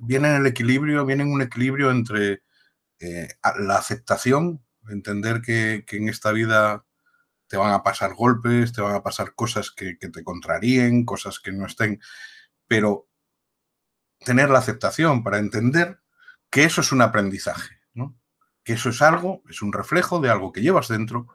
[0.00, 2.44] viene en el equilibrio, viene en un equilibrio entre
[3.00, 6.84] eh, la aceptación, entender que, en esta vida
[7.48, 11.50] te van a pasar golpes, te van a pasar cosas que, te contraríen, cosas que
[11.50, 12.00] no estén,
[12.68, 13.08] pero
[14.20, 15.98] tener la aceptación para entender
[16.48, 18.16] que eso es un aprendizaje, ¿no?
[18.62, 21.26] que eso es algo, es un reflejo de algo que llevas dentro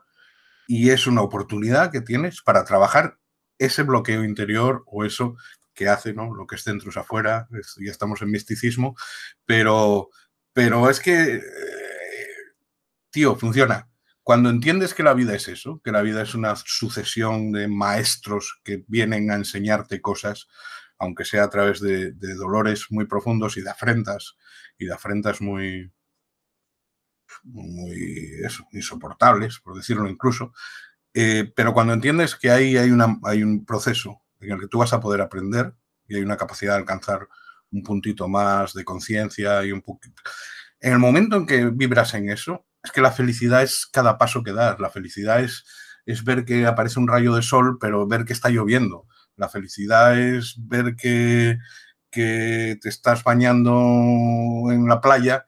[0.66, 3.18] y es una oportunidad que tienes para trabajar
[3.58, 5.36] ese bloqueo interior o eso
[5.74, 6.34] que hace, ¿no?
[6.34, 8.96] Lo que es dentro es afuera, ya estamos en misticismo,
[9.44, 10.10] pero,
[10.52, 11.42] pero es que, eh,
[13.10, 13.88] tío, funciona.
[14.22, 18.60] Cuando entiendes que la vida es eso, que la vida es una sucesión de maestros
[18.64, 20.48] que vienen a enseñarte cosas,
[20.98, 24.36] aunque sea a través de, dolores muy profundos y de afrentas,
[24.78, 25.92] y de afrentas muy,
[27.42, 28.30] muy
[28.72, 30.52] insoportables, por decirlo incluso,
[31.14, 34.78] eh, pero cuando entiendes que ahí hay, una, hay un proceso en el que tú
[34.78, 35.74] vas a poder aprender
[36.08, 37.28] y hay una capacidad de alcanzar
[37.70, 40.22] un puntito más de conciencia y un poquito...
[40.80, 44.42] En el momento en que vibras en eso, es que la felicidad es cada paso
[44.42, 44.80] que das.
[44.80, 45.64] La felicidad es,
[46.06, 49.06] es ver que aparece un rayo de sol, pero ver que está lloviendo.
[49.36, 51.58] La felicidad es ver que,
[52.10, 55.46] que te estás bañando en la playa.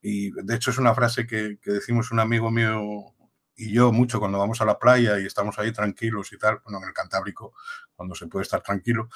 [0.00, 3.15] Y de hecho es una frase que, que decimos un amigo mío
[3.56, 6.78] y yo mucho cuando vamos a la playa y estamos ahí tranquilos y tal, bueno,
[6.82, 7.54] en el Cantábrico,
[7.94, 9.08] cuando se puede estar tranquilo,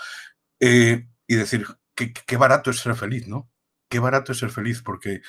[0.59, 3.51] eh, y decir, qué, barato es ser feliz, ¿no?
[3.89, 5.21] Qué barato es ser feliz, porque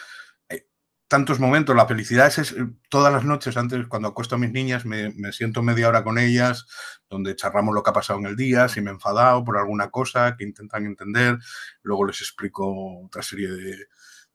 [0.50, 0.68] eh,
[1.08, 4.86] tantos momentos, la felicidad es, eh, todas las noches, antes cuando acuesto a mis niñas,
[4.86, 6.66] me, siento media hora con ellas,
[7.10, 9.90] donde charramos lo que ha pasado en el día, si me he enfadado por alguna
[9.92, 11.38] cosa que intentan entender,
[11.84, 13.50] luego les explico otra serie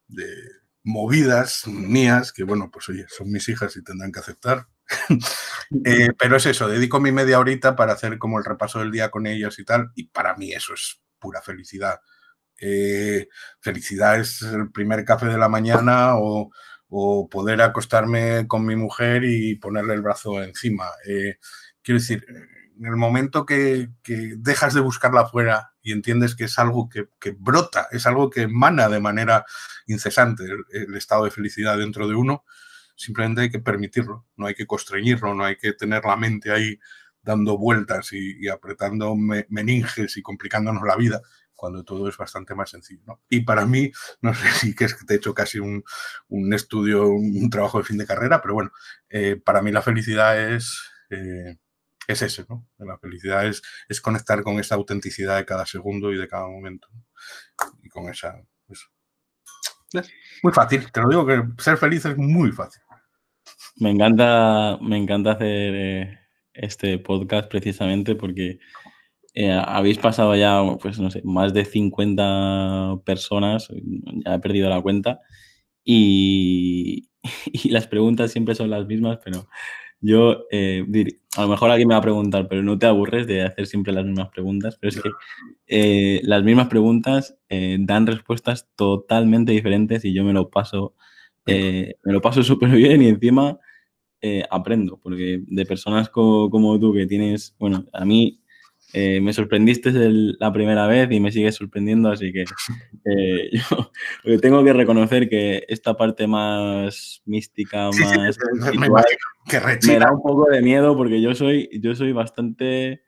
[0.08, 4.66] de movidas mías, que bueno, pues oye, son mis hijas y tendrán que aceptar.
[5.84, 9.10] Eh, pero es eso, dedico mi media horita para hacer como el repaso del día
[9.10, 11.98] con ellas y tal, y para mí eso es pura felicidad.
[12.60, 13.26] Eh,
[13.58, 16.52] felicidad es el primer café de la mañana o,
[17.28, 20.86] poder acostarme con mi mujer y ponerle el brazo encima.
[21.04, 21.38] Eh,
[21.82, 22.24] quiero decir,
[22.78, 23.88] en el momento que,
[24.38, 27.06] dejas de buscarla afuera y entiendes que es algo que,
[27.38, 29.44] brota, es algo que emana de manera
[29.86, 32.44] incesante el, estado de felicidad dentro de uno,
[32.96, 36.80] simplemente hay que permitirlo, no hay que constreñirlo, no hay que tener la mente ahí
[37.22, 41.22] dando vueltas y, apretando meninges y complicándonos la vida,
[41.54, 43.20] cuando todo es bastante más sencillo.
[43.30, 45.84] Y para mí, no sé si es que te he hecho casi un,
[46.52, 48.72] estudio, un, trabajo de fin de carrera, pero bueno,
[49.08, 50.82] eh, para mí la felicidad es...
[51.10, 51.58] Eh,
[52.08, 52.66] es ese, ¿no?
[52.78, 56.88] La felicidad es, es, conectar con esa autenticidad de cada segundo y de cada momento.
[57.82, 58.40] Y con esa.
[60.42, 62.82] muy fácil, te lo digo que ser feliz es muy fácil.
[63.76, 66.18] Me encanta, me encanta hacer eh,
[66.54, 68.58] este podcast precisamente porque
[69.34, 73.68] eh, habéis pasado ya, pues no sé, más de 50 personas,
[74.24, 75.20] ya he perdido la cuenta,
[75.84, 77.10] y,
[77.52, 79.46] y las preguntas siempre son las mismas, pero
[80.06, 80.84] yo, eh,
[81.36, 83.92] a lo mejor alguien me va a preguntar, pero no te aburres de hacer siempre
[83.92, 85.10] las mismas preguntas, pero es que
[85.66, 90.94] eh, las mismas preguntas eh, dan respuestas totalmente diferentes y yo me lo paso,
[91.46, 93.58] me lo paso súper bien y encima
[94.50, 98.40] aprendo, porque de personas como tú que tienes, bueno, a mí
[98.92, 102.44] eh, me sorprendiste la primera vez y me sigues sorprendiendo, así que
[103.04, 103.50] eh,
[104.24, 108.38] yo tengo que reconocer que esta parte más mística, más...
[109.86, 113.02] me, da un poco de miedo porque yo soy, yo soy bastante,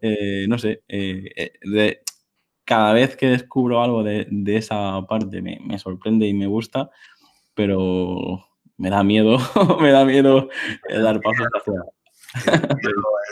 [0.00, 2.00] eh, no sé, de,
[2.64, 4.64] cada vez que descubro algo de, de
[5.08, 6.90] parte me, me, sorprende y me gusta,
[7.54, 9.38] pero me da miedo,
[9.80, 10.48] me da miedo
[10.88, 11.74] dar pasos hacia,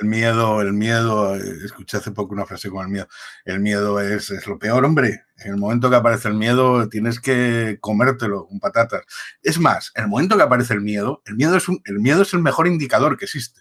[0.01, 3.09] el miedo, el miedo, escuché hace poco una frase con el miedo,
[3.45, 5.25] el miedo es, es, lo peor, hombre.
[5.39, 9.03] En el momento que aparece el miedo tienes que comértelo con patatas.
[9.43, 12.33] Es más, en el momento que aparece el miedo, el miedo es, el, miedo es
[12.33, 13.61] el mejor indicador que existe.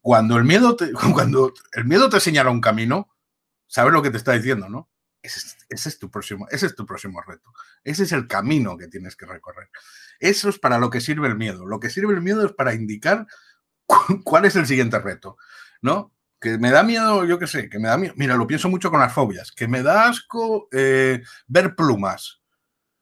[0.00, 3.08] Cuando el, miedo te, cuando el miedo te señala un camino,
[3.66, 4.88] sabes lo que te está diciendo, ¿no?
[5.22, 7.52] Ese, es tu próximo, ese es tu próximo reto.
[7.84, 9.70] Ese es el camino que tienes que recorrer.
[10.18, 11.64] Eso es para lo que sirve el miedo.
[11.64, 13.26] Lo que sirve el miedo es para indicar
[14.24, 15.36] ¿cuál es el siguiente reto?
[15.80, 16.12] ¿No?
[16.40, 18.14] Que me da miedo, yo qué sé, que me da miedo.
[18.16, 22.41] Mira, lo pienso mucho con las fobias, que me da asco eh, ver plumas.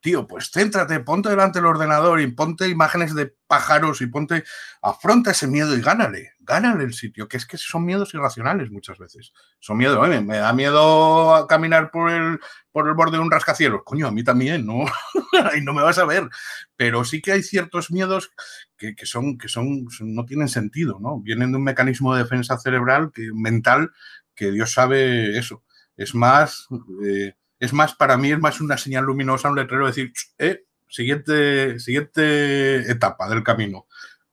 [0.00, 4.44] Tío, pues céntrate, ponte delante del ordenador y ponte imágenes de pájaros y ponte,
[4.82, 8.98] afronta ese miedo y gánale, gánale el sitio, que es que son miedos irracionales muchas
[8.98, 9.32] veces.
[9.58, 12.40] Son miedos, me da miedo caminar por el,
[12.72, 13.82] por el borde de un rascacielos.
[13.84, 14.84] Coño, a mí también, ¿no?
[15.56, 16.28] y no me vas a ver.
[16.76, 18.32] Pero sí que hay ciertos miedos
[18.76, 21.20] que, son, que son, no tienen sentido, ¿no?
[21.20, 23.90] Vienen de un mecanismo de defensa cerebral, que, mental,
[24.34, 25.62] que Dios sabe eso.
[25.96, 26.66] Es más...
[27.04, 31.78] Eh, es más, para mí es más una señal luminosa, un letrero decir, eh, siguiente,
[31.78, 33.86] siguiente etapa del camino,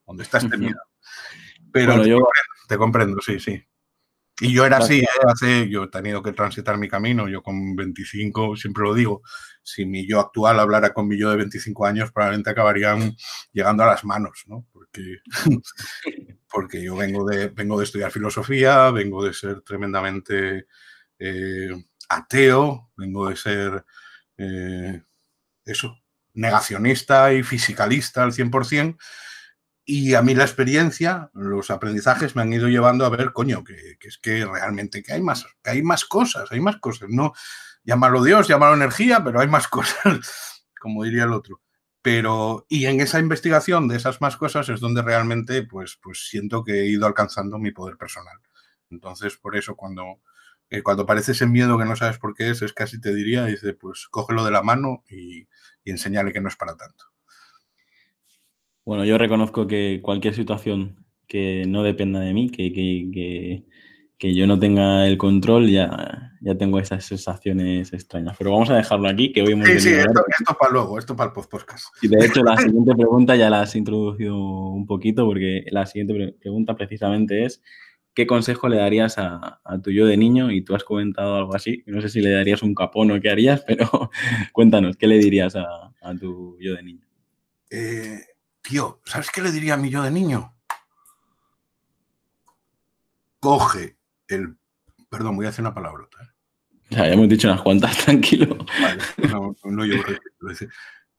[0.06, 0.80] donde está este miedo.
[1.72, 2.02] Pero
[2.68, 3.62] te, comprendo, sí, sí.
[4.40, 5.68] Y yo era así, ¿eh?
[5.70, 9.24] yo he tenido que transitar mi camino, yo con 25, siempre lo digo,
[9.62, 13.16] si mi yo actual hablara con mi yo de 25 años, probablemente acabarían
[13.52, 14.66] llegando a las manos, ¿no?
[14.72, 15.18] Porque,
[16.50, 20.68] porque yo vengo de, vengo de estudiar filosofía, vengo de ser tremendamente
[21.20, 21.72] eh,
[22.10, 23.86] ateo, vengo de ser
[24.38, 25.04] eh,
[25.66, 25.98] eso,
[26.34, 28.98] negacionista y fisicalista al 100%.
[29.90, 33.98] Y a mí la experiencia, los aprendizajes me han ido llevando a ver, coño, que,
[34.02, 37.08] es que realmente que hay más, que hay más cosas, hay más cosas.
[37.10, 37.34] No
[37.88, 41.62] llámalo Dios, llámalo energía, pero hay más cosas, como diría el otro.
[42.02, 46.64] Pero, y en esa investigación de esas más cosas es donde realmente, pues, pues siento
[46.64, 48.38] que he ido alcanzando mi poder personal.
[48.90, 50.22] Entonces, por eso cuando,
[50.84, 53.74] cuando aparece ese miedo que no sabes por qué es, es casi te diría, dice,
[53.74, 55.48] pues cógelo de la mano y,
[55.84, 57.06] y enseñale que no es para tanto.
[58.88, 63.66] Bueno, yo reconozco que cualquier situación que no dependa de mí, que, que,
[64.18, 68.36] que, yo no tenga el control, ya, ya tengo esas sensaciones extrañas.
[68.38, 69.68] Pero vamos a dejarlo aquí, que hoy hemos...
[69.68, 71.88] Sí, sí, esto, esto, para luego, esto para el podcast.
[72.02, 76.38] Y de hecho, la siguiente pregunta ya la has introducido un poquito, porque la siguiente
[76.40, 77.62] pregunta precisamente es
[78.18, 80.50] ¿qué consejo le darías a, tu yo de niño?
[80.50, 83.30] Y tú has comentado algo así, no sé si le darías un capón o qué
[83.30, 84.10] harías, pero
[84.54, 87.08] cuéntanos, ¿qué le dirías a, tu yo de niño?
[87.70, 88.20] Eh,
[88.64, 90.56] tío, ¿sabes qué le diría a mi yo de niño?
[93.40, 94.58] Coge el...
[95.10, 96.18] Perdón, voy a hacer una palabrota.
[96.24, 96.28] ¿eh?
[96.90, 98.58] Ya, ya hemos dicho unas cuantas, tranquilo.
[98.82, 99.98] Vale, no, no yo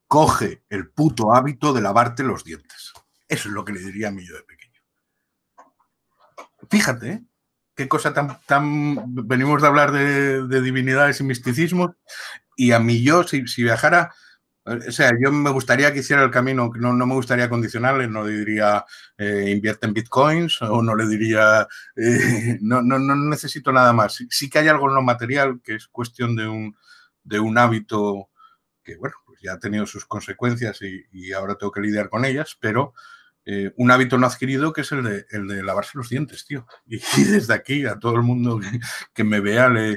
[0.09, 2.93] Coge el puto hábito de lavarte los dientes.
[3.29, 4.58] Eso es lo que le diría a mi yo de pequeño.
[6.71, 7.23] Fíjate, ¿eh?
[7.75, 9.15] qué cosa tan, tan...
[9.27, 11.95] Venimos de hablar de, divinidades y misticismo
[12.57, 14.13] y a mí yo, si, viajara...
[14.65, 18.23] O sea, yo me gustaría que hiciera el camino, no, no me gustaría condicionarle, no
[18.23, 18.85] le diría
[19.17, 24.23] eh, invierte en bitcoins o no le diría eh, no, no, no, necesito nada más.
[24.29, 26.77] Sí, que hay algo en lo material que es cuestión de un,
[27.25, 28.29] de un hábito
[28.85, 32.59] que, bueno, pues ya ha tenido sus consecuencias y ahora tengo que lidiar con ellas,
[32.61, 32.93] pero
[33.51, 36.67] eh, un hábito no adquirido que es el de, lavarse los dientes, tío.
[36.87, 38.61] Y, desde aquí a todo el mundo
[39.15, 39.97] que, me vea le,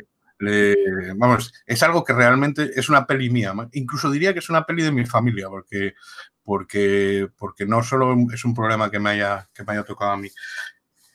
[1.17, 3.53] Vamos, es algo que realmente es una peli mía.
[3.73, 5.95] Incluso diría que es una peli de mi familia, porque,
[6.43, 10.17] porque, porque no solo es un problema que me, haya, que me haya tocado a
[10.17, 10.29] mí,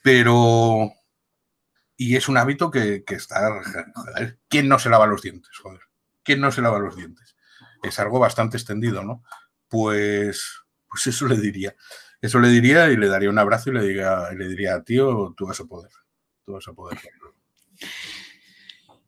[0.03, 0.92] pero...
[1.96, 3.49] Y es un hábito que, que está...
[4.51, 5.57] ¿Quién no se lava los dientes?
[5.57, 5.81] Joder.
[6.22, 7.35] ¿Quién no se lava los dientes?
[7.83, 9.25] Es algo bastante extendido, ¿no?
[9.68, 11.75] Pues, pues eso le diría.
[12.20, 15.46] Eso le diría y le daría un abrazo y le, diría, le diría, tío, tú
[15.46, 15.90] vas a poder.
[16.44, 16.98] Tú vas a poder.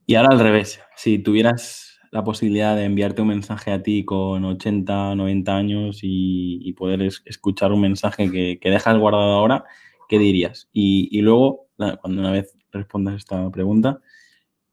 [0.07, 4.45] Y ahora al revés, si tuvieras la posibilidad de enviarte un mensaje a ti con
[4.45, 9.65] 80, 90 años y, poder escuchar un mensaje que, dejas guardado ahora,
[10.09, 10.69] ¿qué dirías?
[10.73, 14.01] Y, luego, cuando una vez respondas esta pregunta,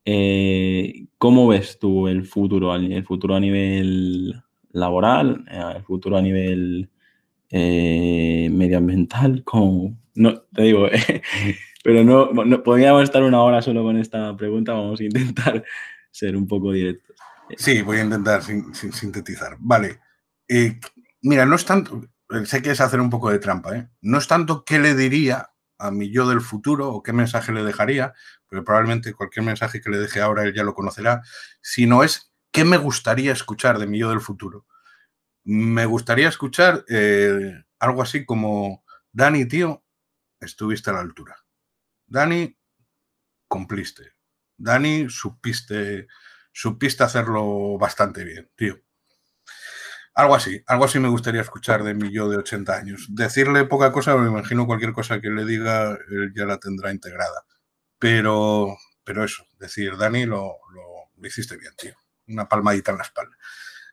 [0.06, 2.76] eh, ¿cómo ves tú el futuro?
[2.76, 6.89] El futuro a nivel laboral, eh, el futuro a nivel
[7.58, 10.89] eh, medioambiental, como, no, te digo,
[11.86, 15.63] pero no, podríamos estar una hora solo con esta pregunta, vamos a intentar
[16.12, 17.15] ser un poco directos.
[17.56, 19.56] Sí, voy a intentar sintetizar.
[19.58, 20.02] Vale,
[20.50, 20.82] eh,
[21.22, 22.02] mira, no es tanto,
[22.44, 23.88] sé que es hacer un poco de trampa, ¿eh?
[24.02, 27.63] no es tanto qué le diría a mi yo del futuro o qué mensaje le
[27.63, 28.13] dejaría,
[28.50, 31.22] porque probablemente cualquier mensaje que le deje ahora él ya lo conocerá,
[31.62, 34.65] sino es qué me gustaría escuchar de mi yo del futuro.
[35.46, 39.83] Me gustaría escuchar eh, algo así como, Dani, tío,
[40.39, 41.37] estuviste a la altura.
[42.08, 42.58] Dani,
[43.48, 44.13] cumpliste.
[44.58, 46.08] Dani, supiste,
[46.52, 48.81] supiste hacerlo bastante bien, tío.
[50.15, 53.08] Algo así, algo así me gustaría escuchar de mi yo de 80 años.
[53.12, 57.46] Decirle poca cosa, me imagino cualquier cosa que le diga, él ya la tendrá integrada.
[58.00, 60.58] Pero, pero eso, decir, Dani, lo,
[61.17, 61.96] lo hiciste bien, tío.
[62.27, 63.37] Una palmadita en la espalda.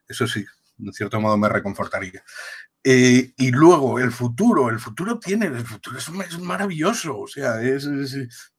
[0.08, 0.46] Eso sí,
[0.78, 2.22] en cierto modo me reconfortaría.
[2.84, 7.60] Eh, y luego el futuro, el futuro tiene, el futuro es, maravilloso, o sea,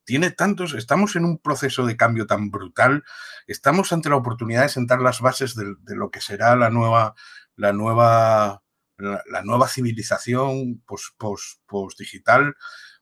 [0.06, 3.04] tiene tantos, estamos en un proceso de cambio tan brutal,
[3.48, 7.16] estamos ante la oportunidad de sentar las bases de, lo que será la nueva,
[7.58, 8.64] la nueva,
[8.98, 12.56] la, nueva civilización post, post, post, digital.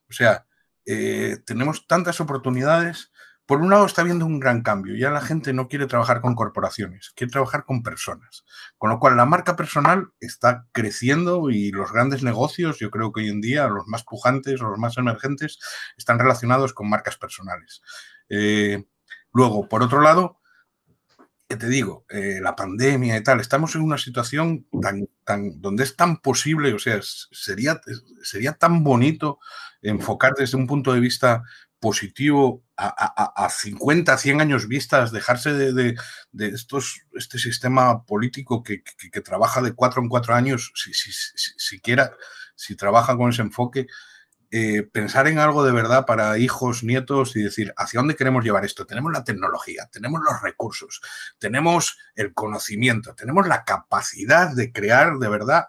[0.08, 0.46] O sea,
[0.86, 3.11] eh, tenemos tantas oportunidades
[3.52, 4.96] por un lado está habiendo un gran cambio.
[4.96, 8.46] Ya la gente no quiere trabajar con corporaciones, quiere trabajar con personas.
[8.78, 13.20] Con lo cual la marca personal está creciendo y los grandes negocios, yo creo que
[13.20, 15.58] hoy en día los más pujantes o los más emergentes,
[15.98, 17.82] están relacionados con marcas personales.
[18.30, 18.86] Eh,
[19.34, 20.40] luego, por otro lado,
[21.46, 22.06] ¿qué te digo?
[22.08, 27.00] Eh, la pandemia y tal, estamos en una situación donde es tan posible, o sea,
[27.02, 27.82] sería,
[28.22, 29.40] sería tan bonito
[29.82, 31.42] enfocar desde un punto de vista
[31.82, 35.96] positivo a, 50, 100 años vistas, dejarse de,
[36.38, 38.84] estos, este sistema político que,
[39.24, 41.12] trabaja de cuatro en cuatro años, si, si,
[41.58, 42.12] siquiera
[42.54, 43.88] si trabaja con ese enfoque,
[44.52, 48.64] eh, pensar en algo de verdad para hijos, nietos y decir, ¿hacia dónde queremos llevar
[48.64, 48.86] esto?
[48.86, 51.00] Tenemos la tecnología, tenemos los recursos,
[51.40, 55.64] tenemos el conocimiento, tenemos la capacidad de crear de verdad,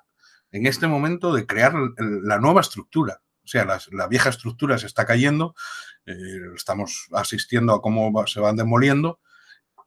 [0.52, 3.23] en este momento, de crear la nueva estructura.
[3.44, 5.54] O sea, la vieja estructura se está cayendo
[6.06, 9.22] eh, estamos asistiendo a cómo se van demoliendo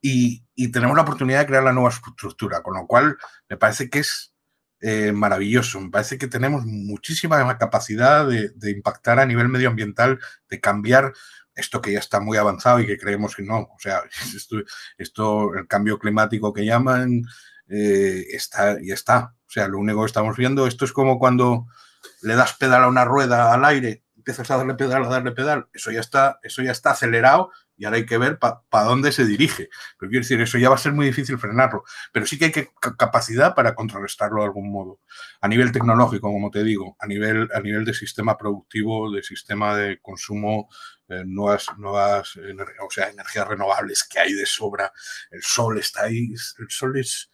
[0.01, 3.99] y, tenemos la oportunidad de crear la nueva estructura, con lo cual me parece que
[4.01, 4.35] es
[4.81, 11.13] eh, maravilloso, me parece que tenemos muchísima capacidad de, impactar a nivel medioambiental, de cambiar
[11.55, 14.03] esto que ya está muy avanzado y que creemos que no, o sea,
[14.99, 17.25] esto, el cambio climático que llaman,
[17.69, 19.35] eh, está y está.
[19.47, 21.67] O sea, lo único que estamos viendo, esto es como cuando
[22.23, 25.69] le das pedal a una rueda al aire empiezas a darle pedal, a darle pedal,
[25.73, 29.25] eso ya está, eso ya está acelerado y ahora hay que ver para dónde se
[29.25, 29.69] dirige.
[29.99, 32.51] Pero quiero decir, eso ya va a ser muy difícil frenarlo, pero sí que hay
[32.51, 34.99] que, capacidad para contrarrestarlo de algún modo.
[35.41, 39.77] A nivel tecnológico, como te digo, a nivel, a nivel de sistema productivo, de sistema
[39.77, 40.69] de consumo,
[41.09, 44.93] eh, nuevas, nuevas o sea, energías renovables que hay de sobra.
[45.31, 47.31] El sol está ahí, el sol es,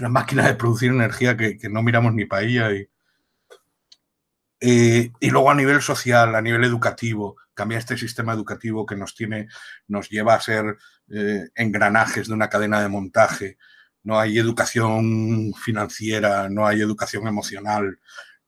[0.00, 2.88] una máquina de producir energía que, que no miramos ni para ella y,
[4.64, 9.12] eh, y luego a nivel social, a nivel educativo, cambiar este sistema educativo que nos
[9.16, 9.48] tiene,
[9.88, 10.78] nos lleva a ser
[11.10, 13.58] eh, engranajes de una cadena de montaje.
[14.04, 17.98] No hay educación financiera, no hay educación emocional,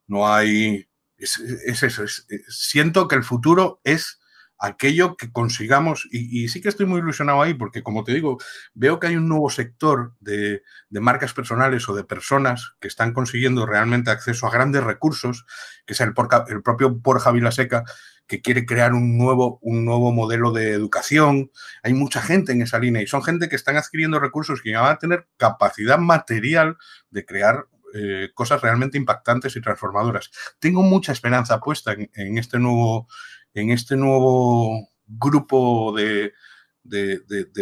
[0.06, 0.88] no hay.
[1.16, 2.04] Es, eso.
[2.46, 4.20] siento que el futuro es
[4.64, 8.38] aquello que consigamos, y, sí que estoy muy ilusionado ahí, porque como te digo,
[8.72, 13.66] veo que hay un nuevo sector de, marcas personales o de personas que están consiguiendo
[13.66, 15.44] realmente acceso a grandes recursos,
[15.86, 16.14] que es el,
[16.48, 17.84] el propio Borja Vilaseca,
[18.26, 21.50] que quiere crear un nuevo, un nuevo modelo de educación.
[21.82, 24.90] Hay mucha gente en esa línea y son gente que están adquiriendo recursos que van
[24.90, 26.78] a tener capacidad material
[27.10, 30.30] de crear eh, cosas realmente impactantes y transformadoras.
[30.58, 33.08] Tengo mucha esperanza puesta en este nuevo
[33.54, 36.32] en este nuevo grupo de,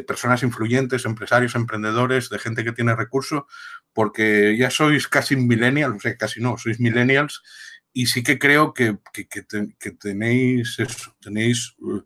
[0.07, 3.45] personas influyentes, empresarios, emprendedores, de gente que tiene recursos,
[3.93, 7.43] porque ya sois casi millennials, o sea, casi no, sois millennials,
[7.93, 8.99] y sí que creo que,
[10.01, 10.79] tenéis
[11.21, 12.03] tenéis uh,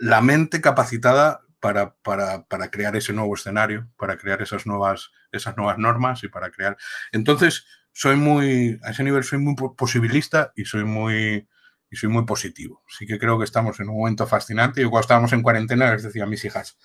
[0.00, 5.78] la mente capacitada para, para, crear ese nuevo escenario, para crear esas nuevas, esas nuevas
[5.78, 6.76] normas y para crear.
[7.10, 11.48] Entonces, soy muy, a ese nivel soy muy posibilista y soy muy,
[11.96, 12.82] soy muy positivo.
[12.88, 14.82] Sí que creo que estamos en un momento fascinante.
[14.82, 16.78] Yo cuando estábamos en cuarentena les decía a mis hijas,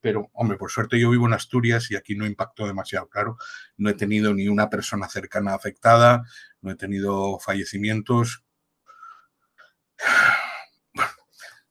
[0.00, 3.38] pero hombre, por suerte yo vivo en Asturias y aquí no impactó demasiado, claro.
[3.76, 6.24] No he tenido ni una persona cercana afectada,
[6.60, 8.44] no he tenido fallecimientos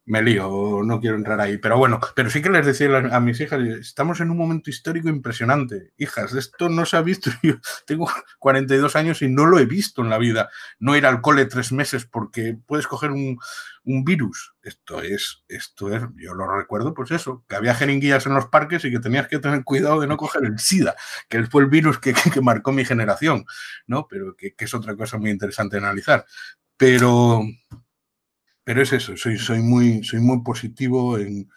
[0.06, 3.40] me lío, no quiero entrar ahí, pero bueno, pero sí que les decía a mis
[3.40, 8.10] hijas, estamos en un momento histórico impresionante, hijas, esto no se ha visto, yo tengo
[8.40, 10.50] 42 años y no lo he visto en la vida,
[10.80, 13.38] no ir al cole tres meses porque puedes coger un,
[13.86, 18.48] virus, esto es, esto es, yo lo recuerdo, pues eso, que había jeringuillas en los
[18.48, 20.96] parques y que tenías que tener cuidado de no coger el SIDA,
[21.30, 23.46] que fue el virus que, marcó mi generación,
[23.88, 24.08] ¿no?
[24.10, 26.26] Pero que, que es otra cosa muy interesante de analizar.
[26.78, 27.44] Pero,
[28.64, 31.50] pero es eso, soy, soy, muy, soy muy positivo en,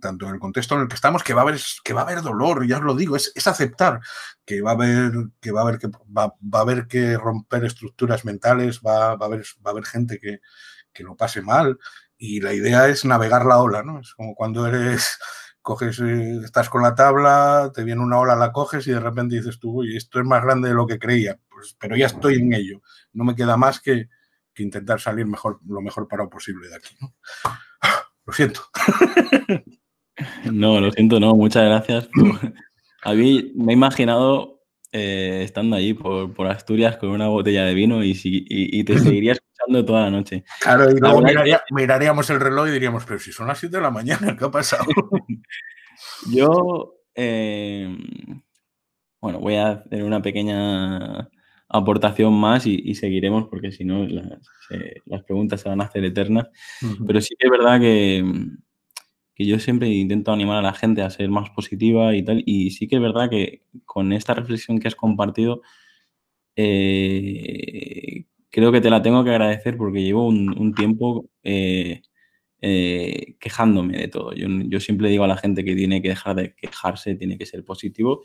[0.00, 2.04] tanto en el contexto en el que estamos, que va a haber, que va a
[2.04, 4.00] haber dolor, ya os lo digo, es, aceptar
[4.44, 8.24] que va a haber que va a haber que va, a haber que romper estructuras
[8.24, 10.40] mentales, va, a haber, va a haber gente que,
[10.92, 11.78] que lo pase mal.
[12.18, 14.00] Y la idea es navegar la ola, ¿no?
[14.00, 15.18] Es como cuando eres,
[15.62, 19.36] coges, eh, estás con la tabla, te viene una ola, la coges y de repente
[19.36, 22.36] dices tú, uy, esto es más grande de lo que creía, pues, pero ya estoy
[22.36, 22.82] en ello.
[23.12, 24.08] No me queda más que,
[24.62, 26.96] intentar salir mejor, lo mejor parado posible de aquí.
[28.26, 28.60] Lo siento.
[30.52, 32.10] No, lo siento, no, muchas gracias.
[33.02, 34.58] A mí me he imaginado
[34.90, 40.02] eh, estando allí por, Asturias con una botella de vino y, te seguiría escuchando toda
[40.02, 40.44] la noche.
[40.60, 41.22] Claro, y luego
[41.70, 44.50] miraríamos el reloj y diríamos, pero si son las 7 de la mañana, ¿qué ha
[44.50, 44.84] pasado?
[46.30, 47.96] Yo, eh,
[49.20, 51.28] bueno, voy a hacer una pequeña
[51.68, 56.48] aportación más y, seguiremos porque si no las, preguntas se van a hacer eternas.
[57.06, 58.24] Pero sí que es verdad que,
[59.34, 62.42] que, yo siempre intento animar a la gente a ser más positiva y tal.
[62.46, 65.62] Y sí que es verdad que con esta reflexión que has compartido,
[66.56, 72.02] eh, creo que te la tengo que agradecer porque llevo un, tiempo eh,
[72.62, 74.32] eh, quejándome de todo.
[74.32, 77.46] Yo, yo siempre digo a la gente que tiene que dejar de quejarse, tiene que
[77.46, 78.22] ser positivo.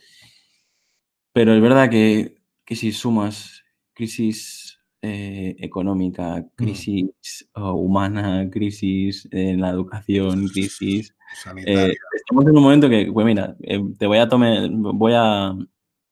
[1.34, 6.46] Pero es verdad que que si sumas crisis eh, económica, mm.
[6.56, 11.14] crisis oh, humana, crisis en la educación, crisis...
[11.58, 15.54] Eh, estamos en un momento que, pues mira, eh, te voy a tomar, voy a,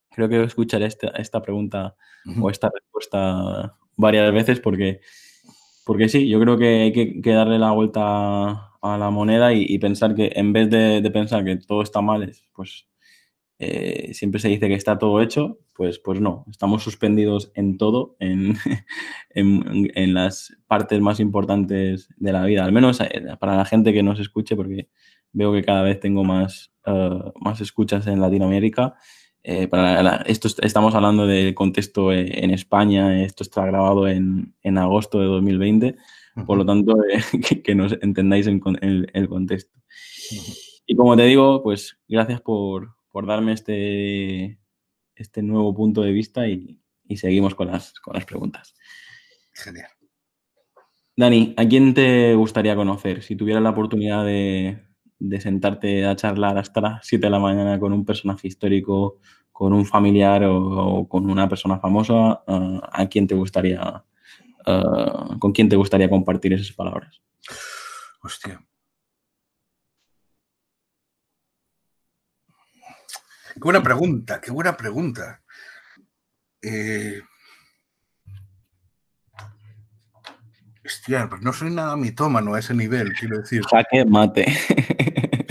[0.09, 1.95] creo que escuchar esta, esta pregunta
[2.41, 4.99] o esta respuesta varias veces porque,
[5.85, 10.15] porque sí, yo creo que hay que, darle la vuelta a la moneda y, pensar
[10.15, 12.87] que en vez de, de, pensar que todo está mal, pues
[13.63, 18.15] eh, siempre se dice que está todo hecho, pues, pues no, estamos suspendidos en todo,
[18.19, 18.57] en,
[19.35, 24.01] en, las partes más importantes de la vida, al menos eh, para la gente que
[24.01, 24.89] nos escuche, porque
[25.31, 28.95] veo que cada vez tengo más, eh, más escuchas en Latinoamérica.
[29.69, 35.95] para esto estamos hablando del contexto en España, esto está grabado en, agosto de 2020,
[36.47, 36.95] por lo tanto,
[37.63, 38.59] que, nos entendáis en,
[39.13, 39.79] el, contexto.
[40.87, 44.59] Y como te digo, pues gracias por, por darme este,
[45.15, 46.77] este nuevo punto de vista y,
[47.15, 48.73] seguimos con las, con las preguntas.
[49.51, 49.89] Genial.
[51.17, 53.21] Dani, ¿a quién te gustaría conocer?
[53.21, 54.79] Si tuvieras la oportunidad de,
[55.39, 59.19] sentarte a charlar hasta las 7 de la mañana con un personaje histórico,
[59.51, 64.05] con un familiar o, con una persona famosa, ¿a quién te gustaría,
[65.39, 67.21] con quién te gustaría compartir esas palabras?
[68.23, 68.65] Hostia,
[73.61, 75.43] Qué buena pregunta, qué buena pregunta.
[76.63, 77.21] Eh...
[80.83, 83.61] Hostia, pues no soy nada mitómano a ese nivel, quiero decir.
[83.69, 84.51] Jaque mate.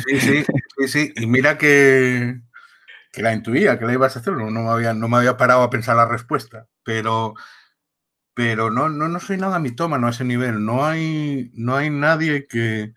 [0.08, 0.44] Sí, sí,
[0.76, 1.12] sí, sí.
[1.14, 2.40] Y mira que,
[3.12, 5.62] que la intuía, que la ibas a hacer, no me había, no me había parado
[5.62, 7.34] a pensar la respuesta, pero,
[8.34, 10.64] pero no, no, no soy nada mitómano a ese nivel.
[10.64, 12.92] No hay, no hay nadie que...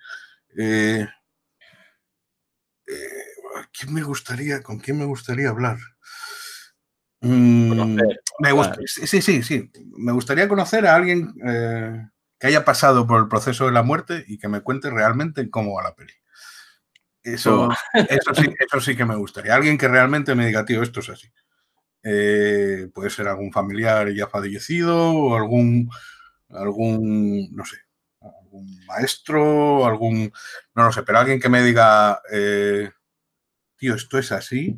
[0.58, 1.08] Eh,
[3.78, 5.78] quién me gustaría, con quién me gustaría hablar?
[7.22, 7.98] Mm,
[8.40, 9.72] me gusta, sí, sí, sí.
[9.98, 12.08] Me gustaría conocer a alguien eh,
[12.38, 15.76] que haya pasado por el proceso de la muerte y que me cuente realmente cómo
[15.76, 16.14] va la peli.
[17.24, 19.56] Eso, eso, sí, eso sí que me gustaría.
[19.56, 21.32] Alguien que realmente me diga, tío, esto es así.
[22.04, 25.90] Eh, puede ser algún familiar ya fallecido o algún,
[26.50, 27.78] algún, no sé,
[28.20, 30.34] algún maestro, algún,
[30.76, 32.92] no lo sé, pero alguien que me diga, eh,
[33.84, 34.78] tío, esto es así,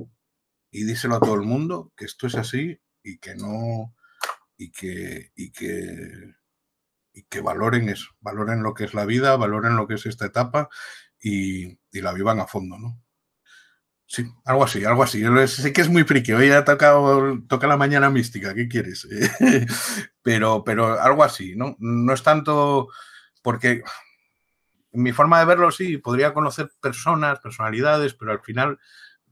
[0.72, 3.94] y díselo a todo el mundo, que esto es así y que no,
[4.58, 6.34] y que, y que,
[7.14, 10.26] y que valoren eso, valoren lo que es la vida, valoren lo que es esta
[10.26, 10.70] etapa
[11.22, 13.00] y, la vivan a fondo, ¿no?
[14.08, 15.24] Sí, algo así, algo así.
[15.50, 19.08] Sé que es muy friki, hoy ha tocado, toca la mañana mística, ¿qué quieres?
[20.24, 21.76] pero, pero algo así, ¿no?
[21.78, 22.90] No es tanto
[23.44, 23.84] porque
[24.96, 28.80] en mi forma de verlo, sí, podría conocer personas, personalidades, pero al final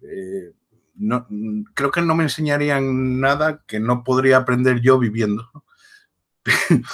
[0.01, 0.51] eh,
[0.95, 1.25] no,
[1.73, 5.49] creo que no me enseñarían nada que no podría aprender yo viviendo.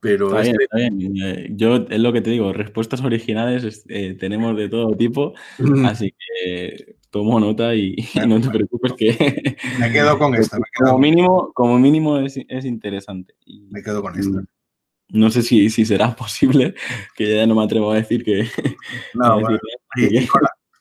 [0.00, 1.16] pero está bien, este está bien.
[1.22, 5.32] Eh, yo es lo que te digo, respuestas originales eh, tenemos de todo tipo,
[5.86, 7.96] así que tomo nota y,
[8.26, 10.58] no te preocupes que me quedo con esta.
[10.76, 13.34] como, Mínimo, como mínimo es, interesante.
[13.70, 14.44] me quedo con esta.
[15.12, 16.74] No sé si, será posible,
[17.14, 18.48] que ya no me atrevo a decir que...
[19.14, 19.40] No,
[19.96, 20.26] y,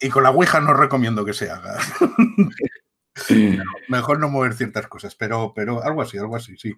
[0.09, 1.77] con la, Ouija no recomiendo que se haga.
[3.89, 6.73] Mejor no mover ciertas cosas, pero, pero algo así, algo así, sí.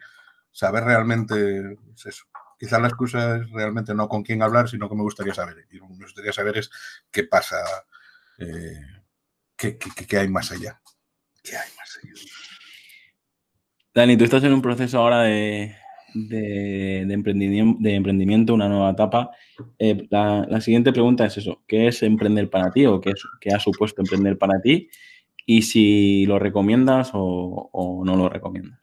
[0.49, 2.25] Saber realmente es eso.
[2.57, 5.67] Quizá la excusa es realmente no con quién hablar, sino que me gustaría saber.
[5.69, 6.71] Y lo que me gustaría saber es
[7.11, 7.57] qué pasa,
[8.37, 8.81] eh,
[9.55, 10.81] qué, qué hay más allá.
[11.43, 12.13] ¿Qué hay más allá?
[13.93, 15.75] Dani, tú estás en un proceso ahora de,
[16.14, 19.32] de, emprendimiento, una nueva etapa.
[19.80, 23.51] Eh, la, siguiente pregunta es eso, ¿qué es emprender para ti o qué, es, qué
[23.51, 24.89] ha supuesto emprender para ti?
[25.45, 28.80] Y si lo recomiendas o, no lo recomiendas.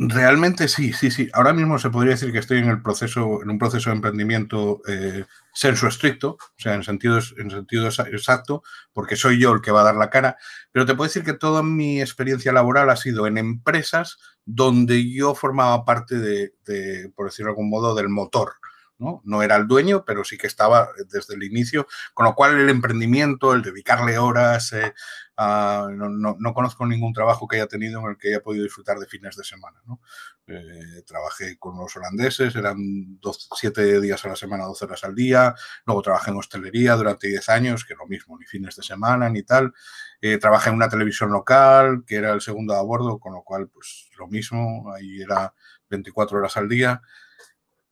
[0.00, 1.28] Realmente sí, sí, sí.
[1.32, 4.80] Ahora mismo se podría decir que estoy en el proceso, en un proceso de emprendimiento
[4.86, 9.72] eh, senso estricto, o sea, en sentido, en sentido exacto, porque soy yo el que
[9.72, 10.36] va a dar la cara.
[10.70, 15.34] Pero te puedo decir que toda mi experiencia laboral ha sido en empresas donde yo
[15.34, 18.52] formaba parte de, de por decirlo de algún modo, del motor.
[18.98, 19.42] ¿no?
[19.42, 23.54] era el dueño, pero sí que estaba desde el inicio, con lo cual el emprendimiento,
[23.54, 24.92] el dedicarle horas, eh,
[25.40, 28.64] Uh, no, no, no, conozco ningún trabajo que haya tenido en el que haya podido
[28.64, 29.80] disfrutar de fines de semana.
[29.86, 30.00] ¿no?
[30.48, 35.14] Eh, trabajé con los holandeses, eran dos, siete días a la semana, 12 horas al
[35.14, 35.54] día.
[35.86, 39.44] Luego trabajé en hostelería durante 10 años, que lo mismo, ni fines de semana ni
[39.44, 39.72] tal.
[40.20, 43.68] Eh, trabajé en una televisión local, que era el segundo a bordo, con lo cual,
[43.68, 45.54] pues lo mismo, ahí era
[45.88, 47.00] 24 horas al día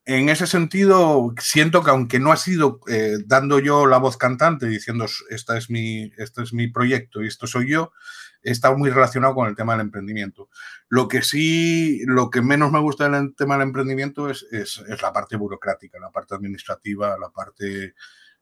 [0.07, 4.66] en ese sentido, siento que aunque no ha sido eh, dando yo la voz cantante
[4.66, 7.92] diciendo esta es mi, este es mi proyecto y esto soy yo,
[8.40, 10.48] estado muy relacionado con el tema del emprendimiento.
[10.88, 15.02] Lo que sí, lo que menos me gusta del tema del emprendimiento es, es, es
[15.02, 17.94] la parte burocrática, la parte administrativa, la parte,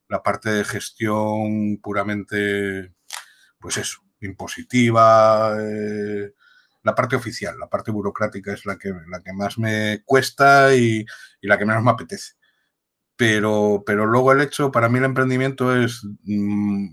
[0.08, 2.92] la parte de gestión puramente,
[3.58, 5.56] pues eso, impositiva.
[5.58, 6.34] Eh,
[6.84, 11.04] la parte oficial, la parte burocrática es la que, la que más me cuesta y,
[11.40, 12.34] y la que menos me apetece.
[13.16, 16.88] Pero, pero luego el hecho, para mí el emprendimiento es mmm,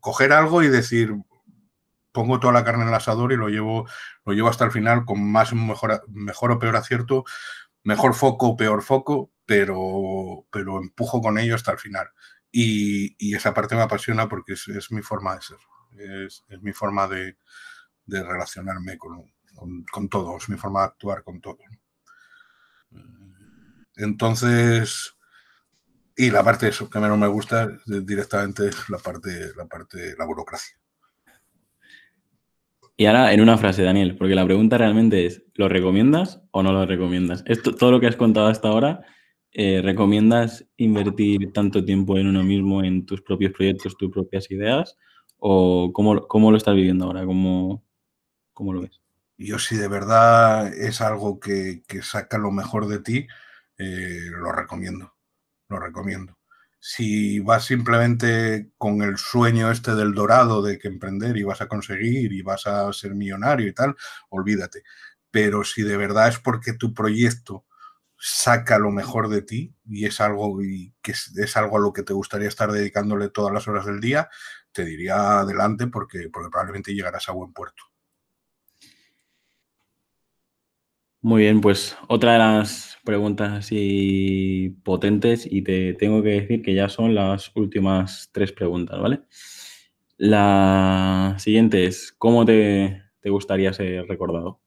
[0.00, 1.14] coger algo y decir,
[2.12, 3.86] pongo toda la carne en el asador y lo llevo,
[4.24, 7.24] lo llevo hasta el final con más mejor, mejor o peor acierto,
[7.84, 12.08] mejor foco o peor foco, pero, pero empujo con ello hasta el final.
[12.50, 15.58] Y, y esa parte me apasiona porque es, es mi forma de ser,
[15.98, 17.36] es, es mi forma de,
[18.10, 21.58] de relacionarme con, con, con, todos, mi forma de actuar con todo.
[23.96, 25.14] Entonces,
[26.16, 30.26] y la parte eso que menos me gusta directamente es la parte, la parte la
[30.26, 30.76] burocracia.
[32.96, 36.72] Y ahora en una frase, Daniel, porque la pregunta realmente es, ¿lo recomiendas o no
[36.72, 37.42] lo recomiendas?
[37.46, 39.00] Esto, todo lo que has contado hasta ahora,
[39.52, 44.98] eh, ¿recomiendas invertir tanto tiempo en uno mismo, en tus propios proyectos, tus propias ideas?
[45.38, 47.24] ¿O cómo, cómo lo estás viviendo ahora?
[47.24, 47.82] ¿Cómo,
[48.52, 49.00] ¿Cómo lo ves?
[49.38, 53.26] Yo si de verdad es algo que, que saca lo mejor de ti,
[53.78, 55.14] eh, lo recomiendo,
[55.68, 56.38] lo recomiendo.
[56.80, 61.68] Si vas simplemente con el sueño este del dorado de que emprender y vas a
[61.68, 63.96] conseguir y vas a ser millonario y tal,
[64.30, 64.82] olvídate.
[65.30, 67.64] Pero si de verdad es porque tu proyecto
[68.18, 70.58] saca lo mejor de ti y es algo
[71.02, 74.28] que es, algo a lo que te gustaría estar dedicándole todas las horas del día,
[74.72, 77.89] te diría adelante porque probablemente llegarás a buen puerto.
[81.22, 86.74] Muy bien, pues otra de las preguntas así potentes y te tengo que decir que
[86.74, 89.22] ya son las últimas tres preguntas, ¿vale?
[90.16, 94.60] La siguiente es, ¿cómo te, te gustaría ser recordado?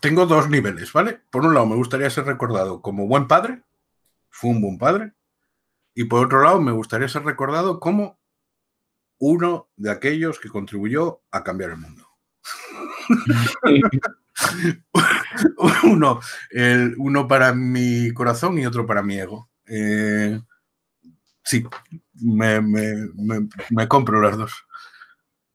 [0.00, 1.20] Tengo dos niveles, ¿vale?
[1.30, 3.62] Por un lado, me gustaría ser recordado como buen padre,
[4.30, 5.12] fue un buen padre,
[5.94, 8.18] y por otro lado, me gustaría ser recordado como
[9.18, 12.06] uno de aquellos que contribuyó a cambiar el mundo.
[15.84, 19.50] uno, el, uno para mi corazón y otro para mi ego.
[19.66, 20.40] Eh,
[21.42, 21.64] sí,
[22.14, 24.52] me, me, me, me, compro las dos.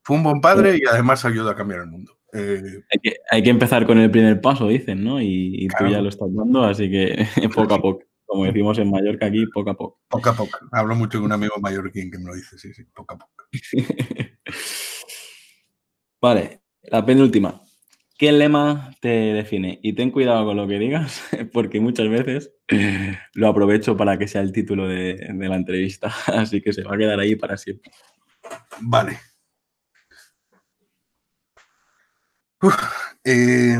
[0.03, 2.17] Fue un buen padre y además ayuda a cambiar el mundo.
[2.33, 5.21] Eh, hay, que, hay, que, empezar con el primer paso, dicen, ¿no?
[5.21, 5.85] Y, y claro.
[5.85, 8.05] tú ya lo estás dando, así que poco a poco.
[8.31, 9.99] Como decimos en Mallorca aquí, poco a poco.
[10.07, 10.57] Poco a poco.
[10.71, 13.43] Hablo mucho con un amigo mallorquín que me lo dice, sí, sí, poco a poco.
[16.21, 17.61] vale, la penúltima.
[18.17, 19.79] ¿Qué lema te define?
[19.81, 21.21] Y ten cuidado con lo que digas,
[21.53, 22.51] porque muchas veces
[23.33, 26.95] lo aprovecho para que sea el título de, de la entrevista, así que se va
[26.95, 27.91] a quedar ahí para siempre.
[28.81, 29.19] Vale.
[32.61, 32.75] Uf,
[33.23, 33.79] eh,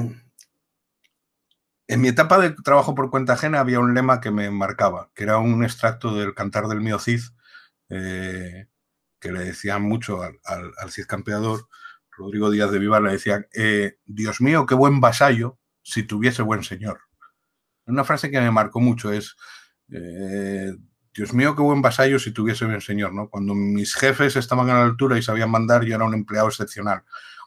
[1.87, 5.23] en mi etapa de trabajo por cuenta ajena había un lema que me marcaba, que
[5.23, 7.21] era un extracto del Cantar del Mío Cid,
[7.89, 8.67] eh,
[9.19, 11.67] que le decían mucho al, al, al Cid campeador,
[12.11, 16.63] Rodrigo Díaz de Vivar le decía, eh, Dios mío, qué buen vasallo si tuviese buen
[16.63, 17.01] señor.
[17.85, 19.35] Una frase que me marcó mucho es,
[19.91, 20.71] eh,
[21.13, 23.13] Dios mío, qué buen vasallo si tuviese buen señor.
[23.13, 23.29] ¿no?
[23.29, 27.03] Cuando mis jefes estaban a la altura y sabían mandar, yo era un empleado excepcional.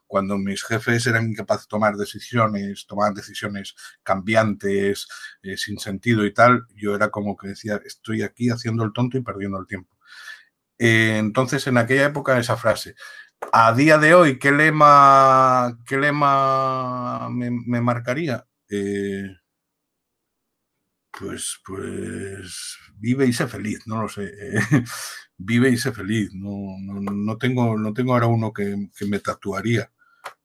[0.06, 5.08] Cuando mis jefes eran incapaces de tomar decisiones, tomaban decisiones cambiantes,
[5.42, 9.16] eh, sin sentido y tal, yo era como que decía, estoy aquí haciendo el tonto
[9.16, 9.96] y perdiendo el tiempo.
[10.76, 12.96] Entonces, en aquella época, esa frase,
[13.53, 18.47] a día de hoy, ¿qué lema, qué lema me, me marcaría?
[18.68, 19.28] Eh,
[21.11, 24.24] pues, pues vive y sé feliz, no lo sé.
[24.24, 24.59] Eh,
[25.38, 26.30] vive y sé feliz.
[26.34, 29.90] No, no, no, tengo, no tengo ahora uno que, que me tatuaría.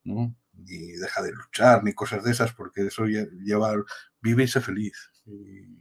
[0.04, 0.34] ¿no?
[0.66, 3.74] ni deja de luchar, ni cosas de esas, porque eso lleva,
[4.20, 5.10] vive y sé feliz.
[5.26, 5.78] Y,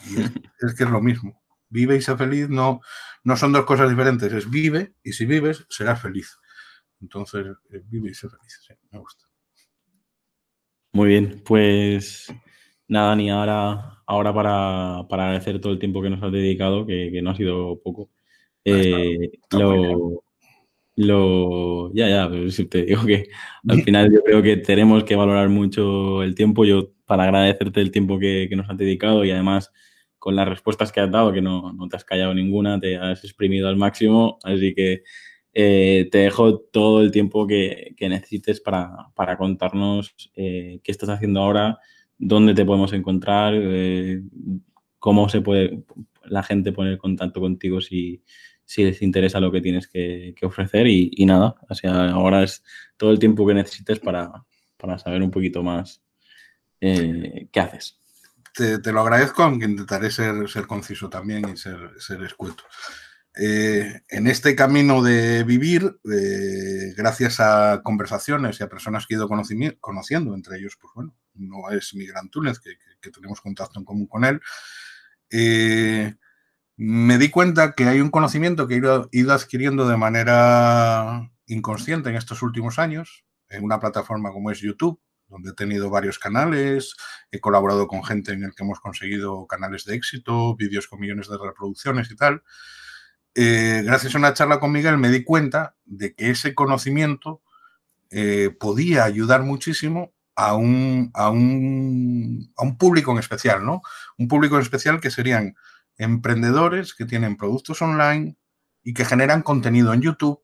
[0.60, 1.42] es, que es lo mismo.
[1.70, 2.80] Vive y sé feliz no,
[3.24, 6.38] no son dos cosas diferentes, es vive y si vives serás feliz.
[7.00, 9.24] Entonces, eh, vive y sé feliz, me gusta.
[10.92, 12.32] Muy bien, pues
[12.88, 17.20] nada, ni ahora, ahora para, para agradecer todo el tiempo que nos has dedicado, que,
[17.22, 18.10] no ha sido poco.
[18.64, 20.24] Eh, lo,
[20.98, 23.28] lo, ya, ya, pero si te digo que
[23.68, 26.64] al final yo creo que tenemos que valorar mucho el tiempo.
[26.64, 29.70] Yo, para agradecerte el tiempo que, nos has dedicado y además
[30.18, 33.68] con las respuestas que has dado, que no, te has callado ninguna, te has exprimido
[33.68, 35.04] al máximo, así que
[35.60, 41.80] eh, te dejo todo el tiempo que, necesites para, contarnos eh, qué estás haciendo ahora,
[42.16, 44.22] dónde te podemos encontrar, eh,
[45.00, 45.82] cómo se puede
[46.22, 48.22] la gente poner contacto contigo si,
[48.64, 52.62] si les interesa lo que tienes que, ofrecer y, nada, o sea, ahora es
[52.96, 54.30] todo el tiempo que necesites para,
[54.98, 56.00] saber un poquito más
[56.78, 58.00] qué haces.
[58.54, 62.62] Te, lo agradezco, aunque intentaré ser, ser conciso también y ser, ser escueto.
[63.40, 69.16] Eh, en este camino de vivir, eh, gracias a conversaciones y a personas que he
[69.16, 73.84] ido conociendo, entre ellos, pues bueno, no es Miguel Túnez, que, que, tenemos contacto en
[73.84, 74.40] común con él,
[76.78, 82.14] me di cuenta que hay un conocimiento que he ido, adquiriendo de manera inconsciente en
[82.14, 86.94] estos últimos años, en una plataforma como es YouTube, donde he tenido varios canales,
[87.32, 91.28] he colaborado con gente en el que hemos conseguido canales de éxito, vídeos con millones
[91.28, 92.44] de reproducciones y tal.
[93.40, 97.40] Eh, gracias a una charla con Miguel me di cuenta de que ese conocimiento
[98.10, 103.80] eh, podía ayudar muchísimo a un, a, un, a un público en especial, ¿no?
[104.18, 105.54] Un público en especial que serían
[105.98, 108.36] emprendedores que tienen productos online
[108.82, 110.42] y que generan contenido en YouTube,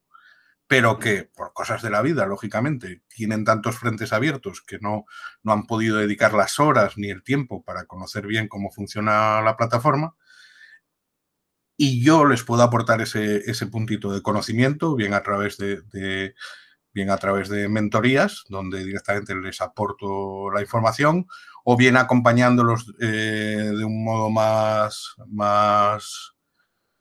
[0.68, 5.04] pero que por cosas de la vida, lógicamente, tienen tantos frentes abiertos que no,
[5.42, 9.56] no han podido dedicar las horas ni el tiempo para conocer bien cómo funciona la
[9.56, 10.14] plataforma.
[11.76, 16.34] Y yo les puedo aportar ese, ese puntito de conocimiento, bien a través de
[16.94, 21.26] bien a través de mentorías, donde directamente les aporto la información,
[21.64, 26.34] o bien acompañándolos eh, de un modo más, más,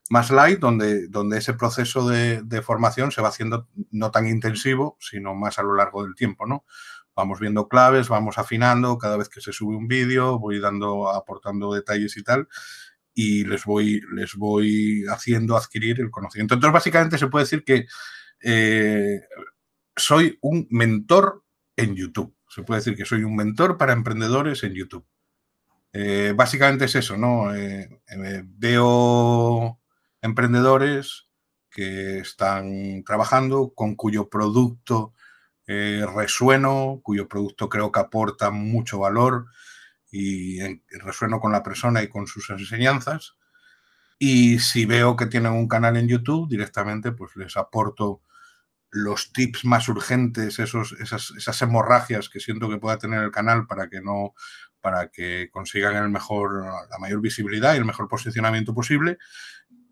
[0.09, 5.35] más light, donde, donde ese proceso de, formación se va haciendo no tan intensivo, sino
[5.35, 6.65] más a lo largo del tiempo, ¿no?
[7.15, 11.71] Vamos viendo claves, vamos afinando, cada vez que se sube un vídeo, voy dando, aportando
[11.71, 12.47] detalles y tal,
[13.13, 16.55] y les voy, les voy haciendo adquirir el conocimiento.
[16.55, 17.85] Entonces, básicamente se puede decir que
[18.41, 19.21] eh,
[19.95, 21.43] soy un mentor
[21.75, 22.35] en YouTube.
[22.49, 25.05] Se puede decir que soy un mentor para emprendedores en YouTube.
[25.91, 27.55] Eh, básicamente es eso, ¿no?
[27.55, 27.89] Eh,
[28.45, 29.79] veo
[30.21, 31.27] emprendedores
[31.69, 35.13] que están trabajando, con cuyo producto
[35.65, 39.45] resueno, cuyo producto creo que aporta mucho valor
[40.15, 40.59] y
[40.99, 43.35] resueno con la persona y con sus enseñanzas.
[44.19, 48.21] Y si veo que tienen un canal en YouTube, directamente pues les aporto
[48.91, 53.89] los tips más urgentes, esos, esas, hemorragias que siento que pueda tener el canal para
[53.89, 54.35] que no
[54.81, 59.17] para que consigan el mejor, la mayor visibilidad y el mejor posicionamiento posible.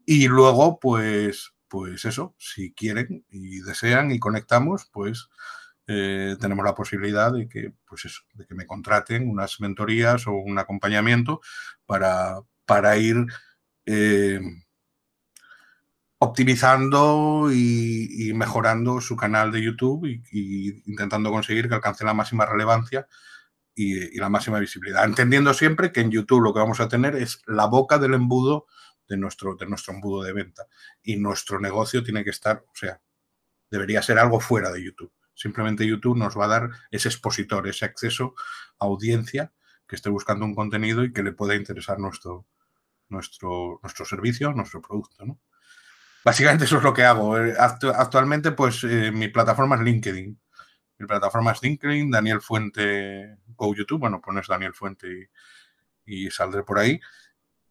[0.05, 5.29] Y luego, pues, pues eso, si quieren y desean y conectamos, pues
[5.87, 10.33] eh, tenemos la posibilidad de que, pues eso, de que me contraten unas mentorías o
[10.33, 11.41] un acompañamiento
[11.85, 13.25] para, para ir
[13.85, 14.39] eh,
[16.19, 23.07] optimizando y, mejorando su canal de YouTube y, intentando conseguir que alcance la máxima relevancia
[23.75, 25.03] y, la máxima visibilidad.
[25.03, 28.67] Entendiendo siempre que en YouTube lo que vamos a tener es la boca del embudo
[29.07, 30.67] de nuestro, de nuestro embudo de venta.
[31.01, 33.01] Y nuestro negocio tiene que estar, o sea,
[33.71, 35.11] debería ser algo fuera de YouTube.
[35.41, 38.35] Simplemente YouTube nos va a dar ese expositor, ese acceso
[38.77, 39.51] a audiencia
[39.87, 42.45] que esté buscando un contenido y que le pueda interesar nuestro,
[43.09, 45.25] nuestro, nuestro servicio, nuestro producto.
[45.25, 45.39] ¿no?
[46.23, 47.39] Básicamente eso es lo que hago.
[47.39, 50.39] Eh, actualmente, pues eh, mi plataforma es LinkedIn.
[50.99, 55.31] Mi plataforma es LinkedIn, Daniel Fuente, Go YouTube, bueno, pones Daniel Fuente
[56.05, 56.99] y, saldré por ahí.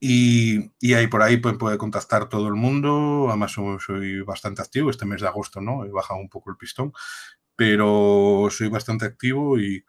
[0.01, 3.27] Y, ahí por ahí pues, puede contactar todo el mundo.
[3.29, 4.91] Además, soy, bastante activo.
[4.91, 5.85] Este mes de agosto, ¿no?
[5.85, 6.93] He bajado un poco el pistón,
[7.61, 9.85] pero soy bastante activo y,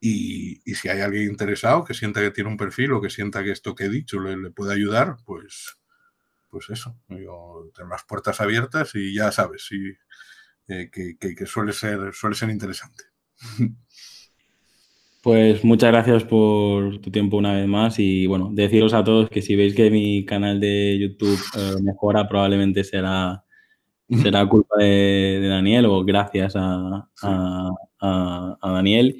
[0.00, 3.50] y, si hay alguien interesado que sienta que tiene un perfil o que sienta que
[3.50, 5.76] esto que he dicho le, puede ayudar, pues,
[6.48, 9.68] pues eso, yo tengo las puertas abiertas y ya sabes,
[10.68, 13.04] eh, que, suele, ser, suele ser interesante.
[15.20, 19.40] Pues muchas gracias por tu tiempo una vez más y bueno, deciros a todos que
[19.40, 23.43] si veis que mi canal de YouTube eh, mejora, probablemente será
[24.10, 27.08] será culpa de, Daniel o gracias a,
[28.62, 29.16] Daniel.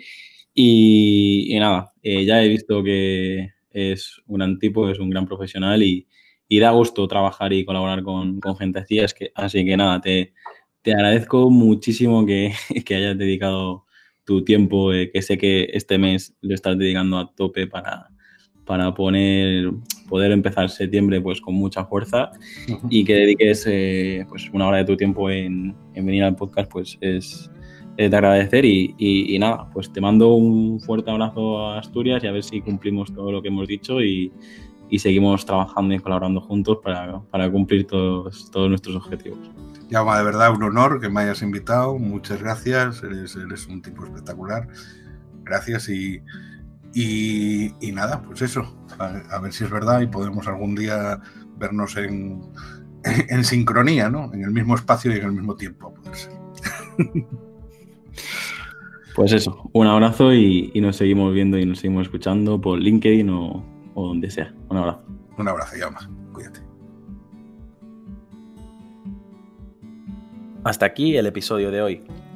[0.55, 6.07] Y, nada, eh, ya he visto que es un antipo, es un gran profesional y,
[6.61, 8.99] da gusto trabajar y colaborar con, gente así.
[8.99, 10.33] Es que, así que nada, te,
[10.87, 12.53] agradezco muchísimo que,
[12.91, 13.87] hayas dedicado
[14.25, 18.09] tu tiempo, eh, que sé que este mes lo estás dedicando a tope para,
[18.65, 19.71] para poner,
[20.15, 22.31] poder empezar septiembre pues con mucha fuerza
[22.89, 26.97] y que dediques eh, pues una hora de tu tiempo en, venir al podcast pues
[27.01, 27.51] es,
[27.97, 32.45] de agradecer y, nada, pues te mando un fuerte abrazo a Asturias y a ver
[32.45, 34.33] si cumplimos todo lo que hemos dicho y,
[34.99, 39.51] seguimos trabajando y colaborando juntos para, cumplir todos, todos nuestros objetivos.
[39.91, 44.05] Llama, de verdad un honor que me hayas invitado, muchas gracias, eres, eres un tipo
[44.05, 44.69] espectacular,
[45.43, 46.21] gracias y
[46.95, 51.21] y, nada, pues eso, a, ver si es verdad y podemos algún día
[51.59, 52.43] vernos en,
[53.05, 54.33] en, sincronía, ¿no?
[54.33, 56.33] En el mismo espacio y en el mismo tiempo, a poder ser.
[59.15, 63.65] Pues eso, un abrazo y, nos seguimos viendo y nos seguimos escuchando por LinkedIn o,
[63.95, 64.53] o donde sea.
[64.69, 65.05] Un abrazo.
[65.39, 66.11] Un abrazo, Yama.
[66.33, 66.61] Cuídate.
[70.65, 72.05] Hasta aquí el episodio de hoy.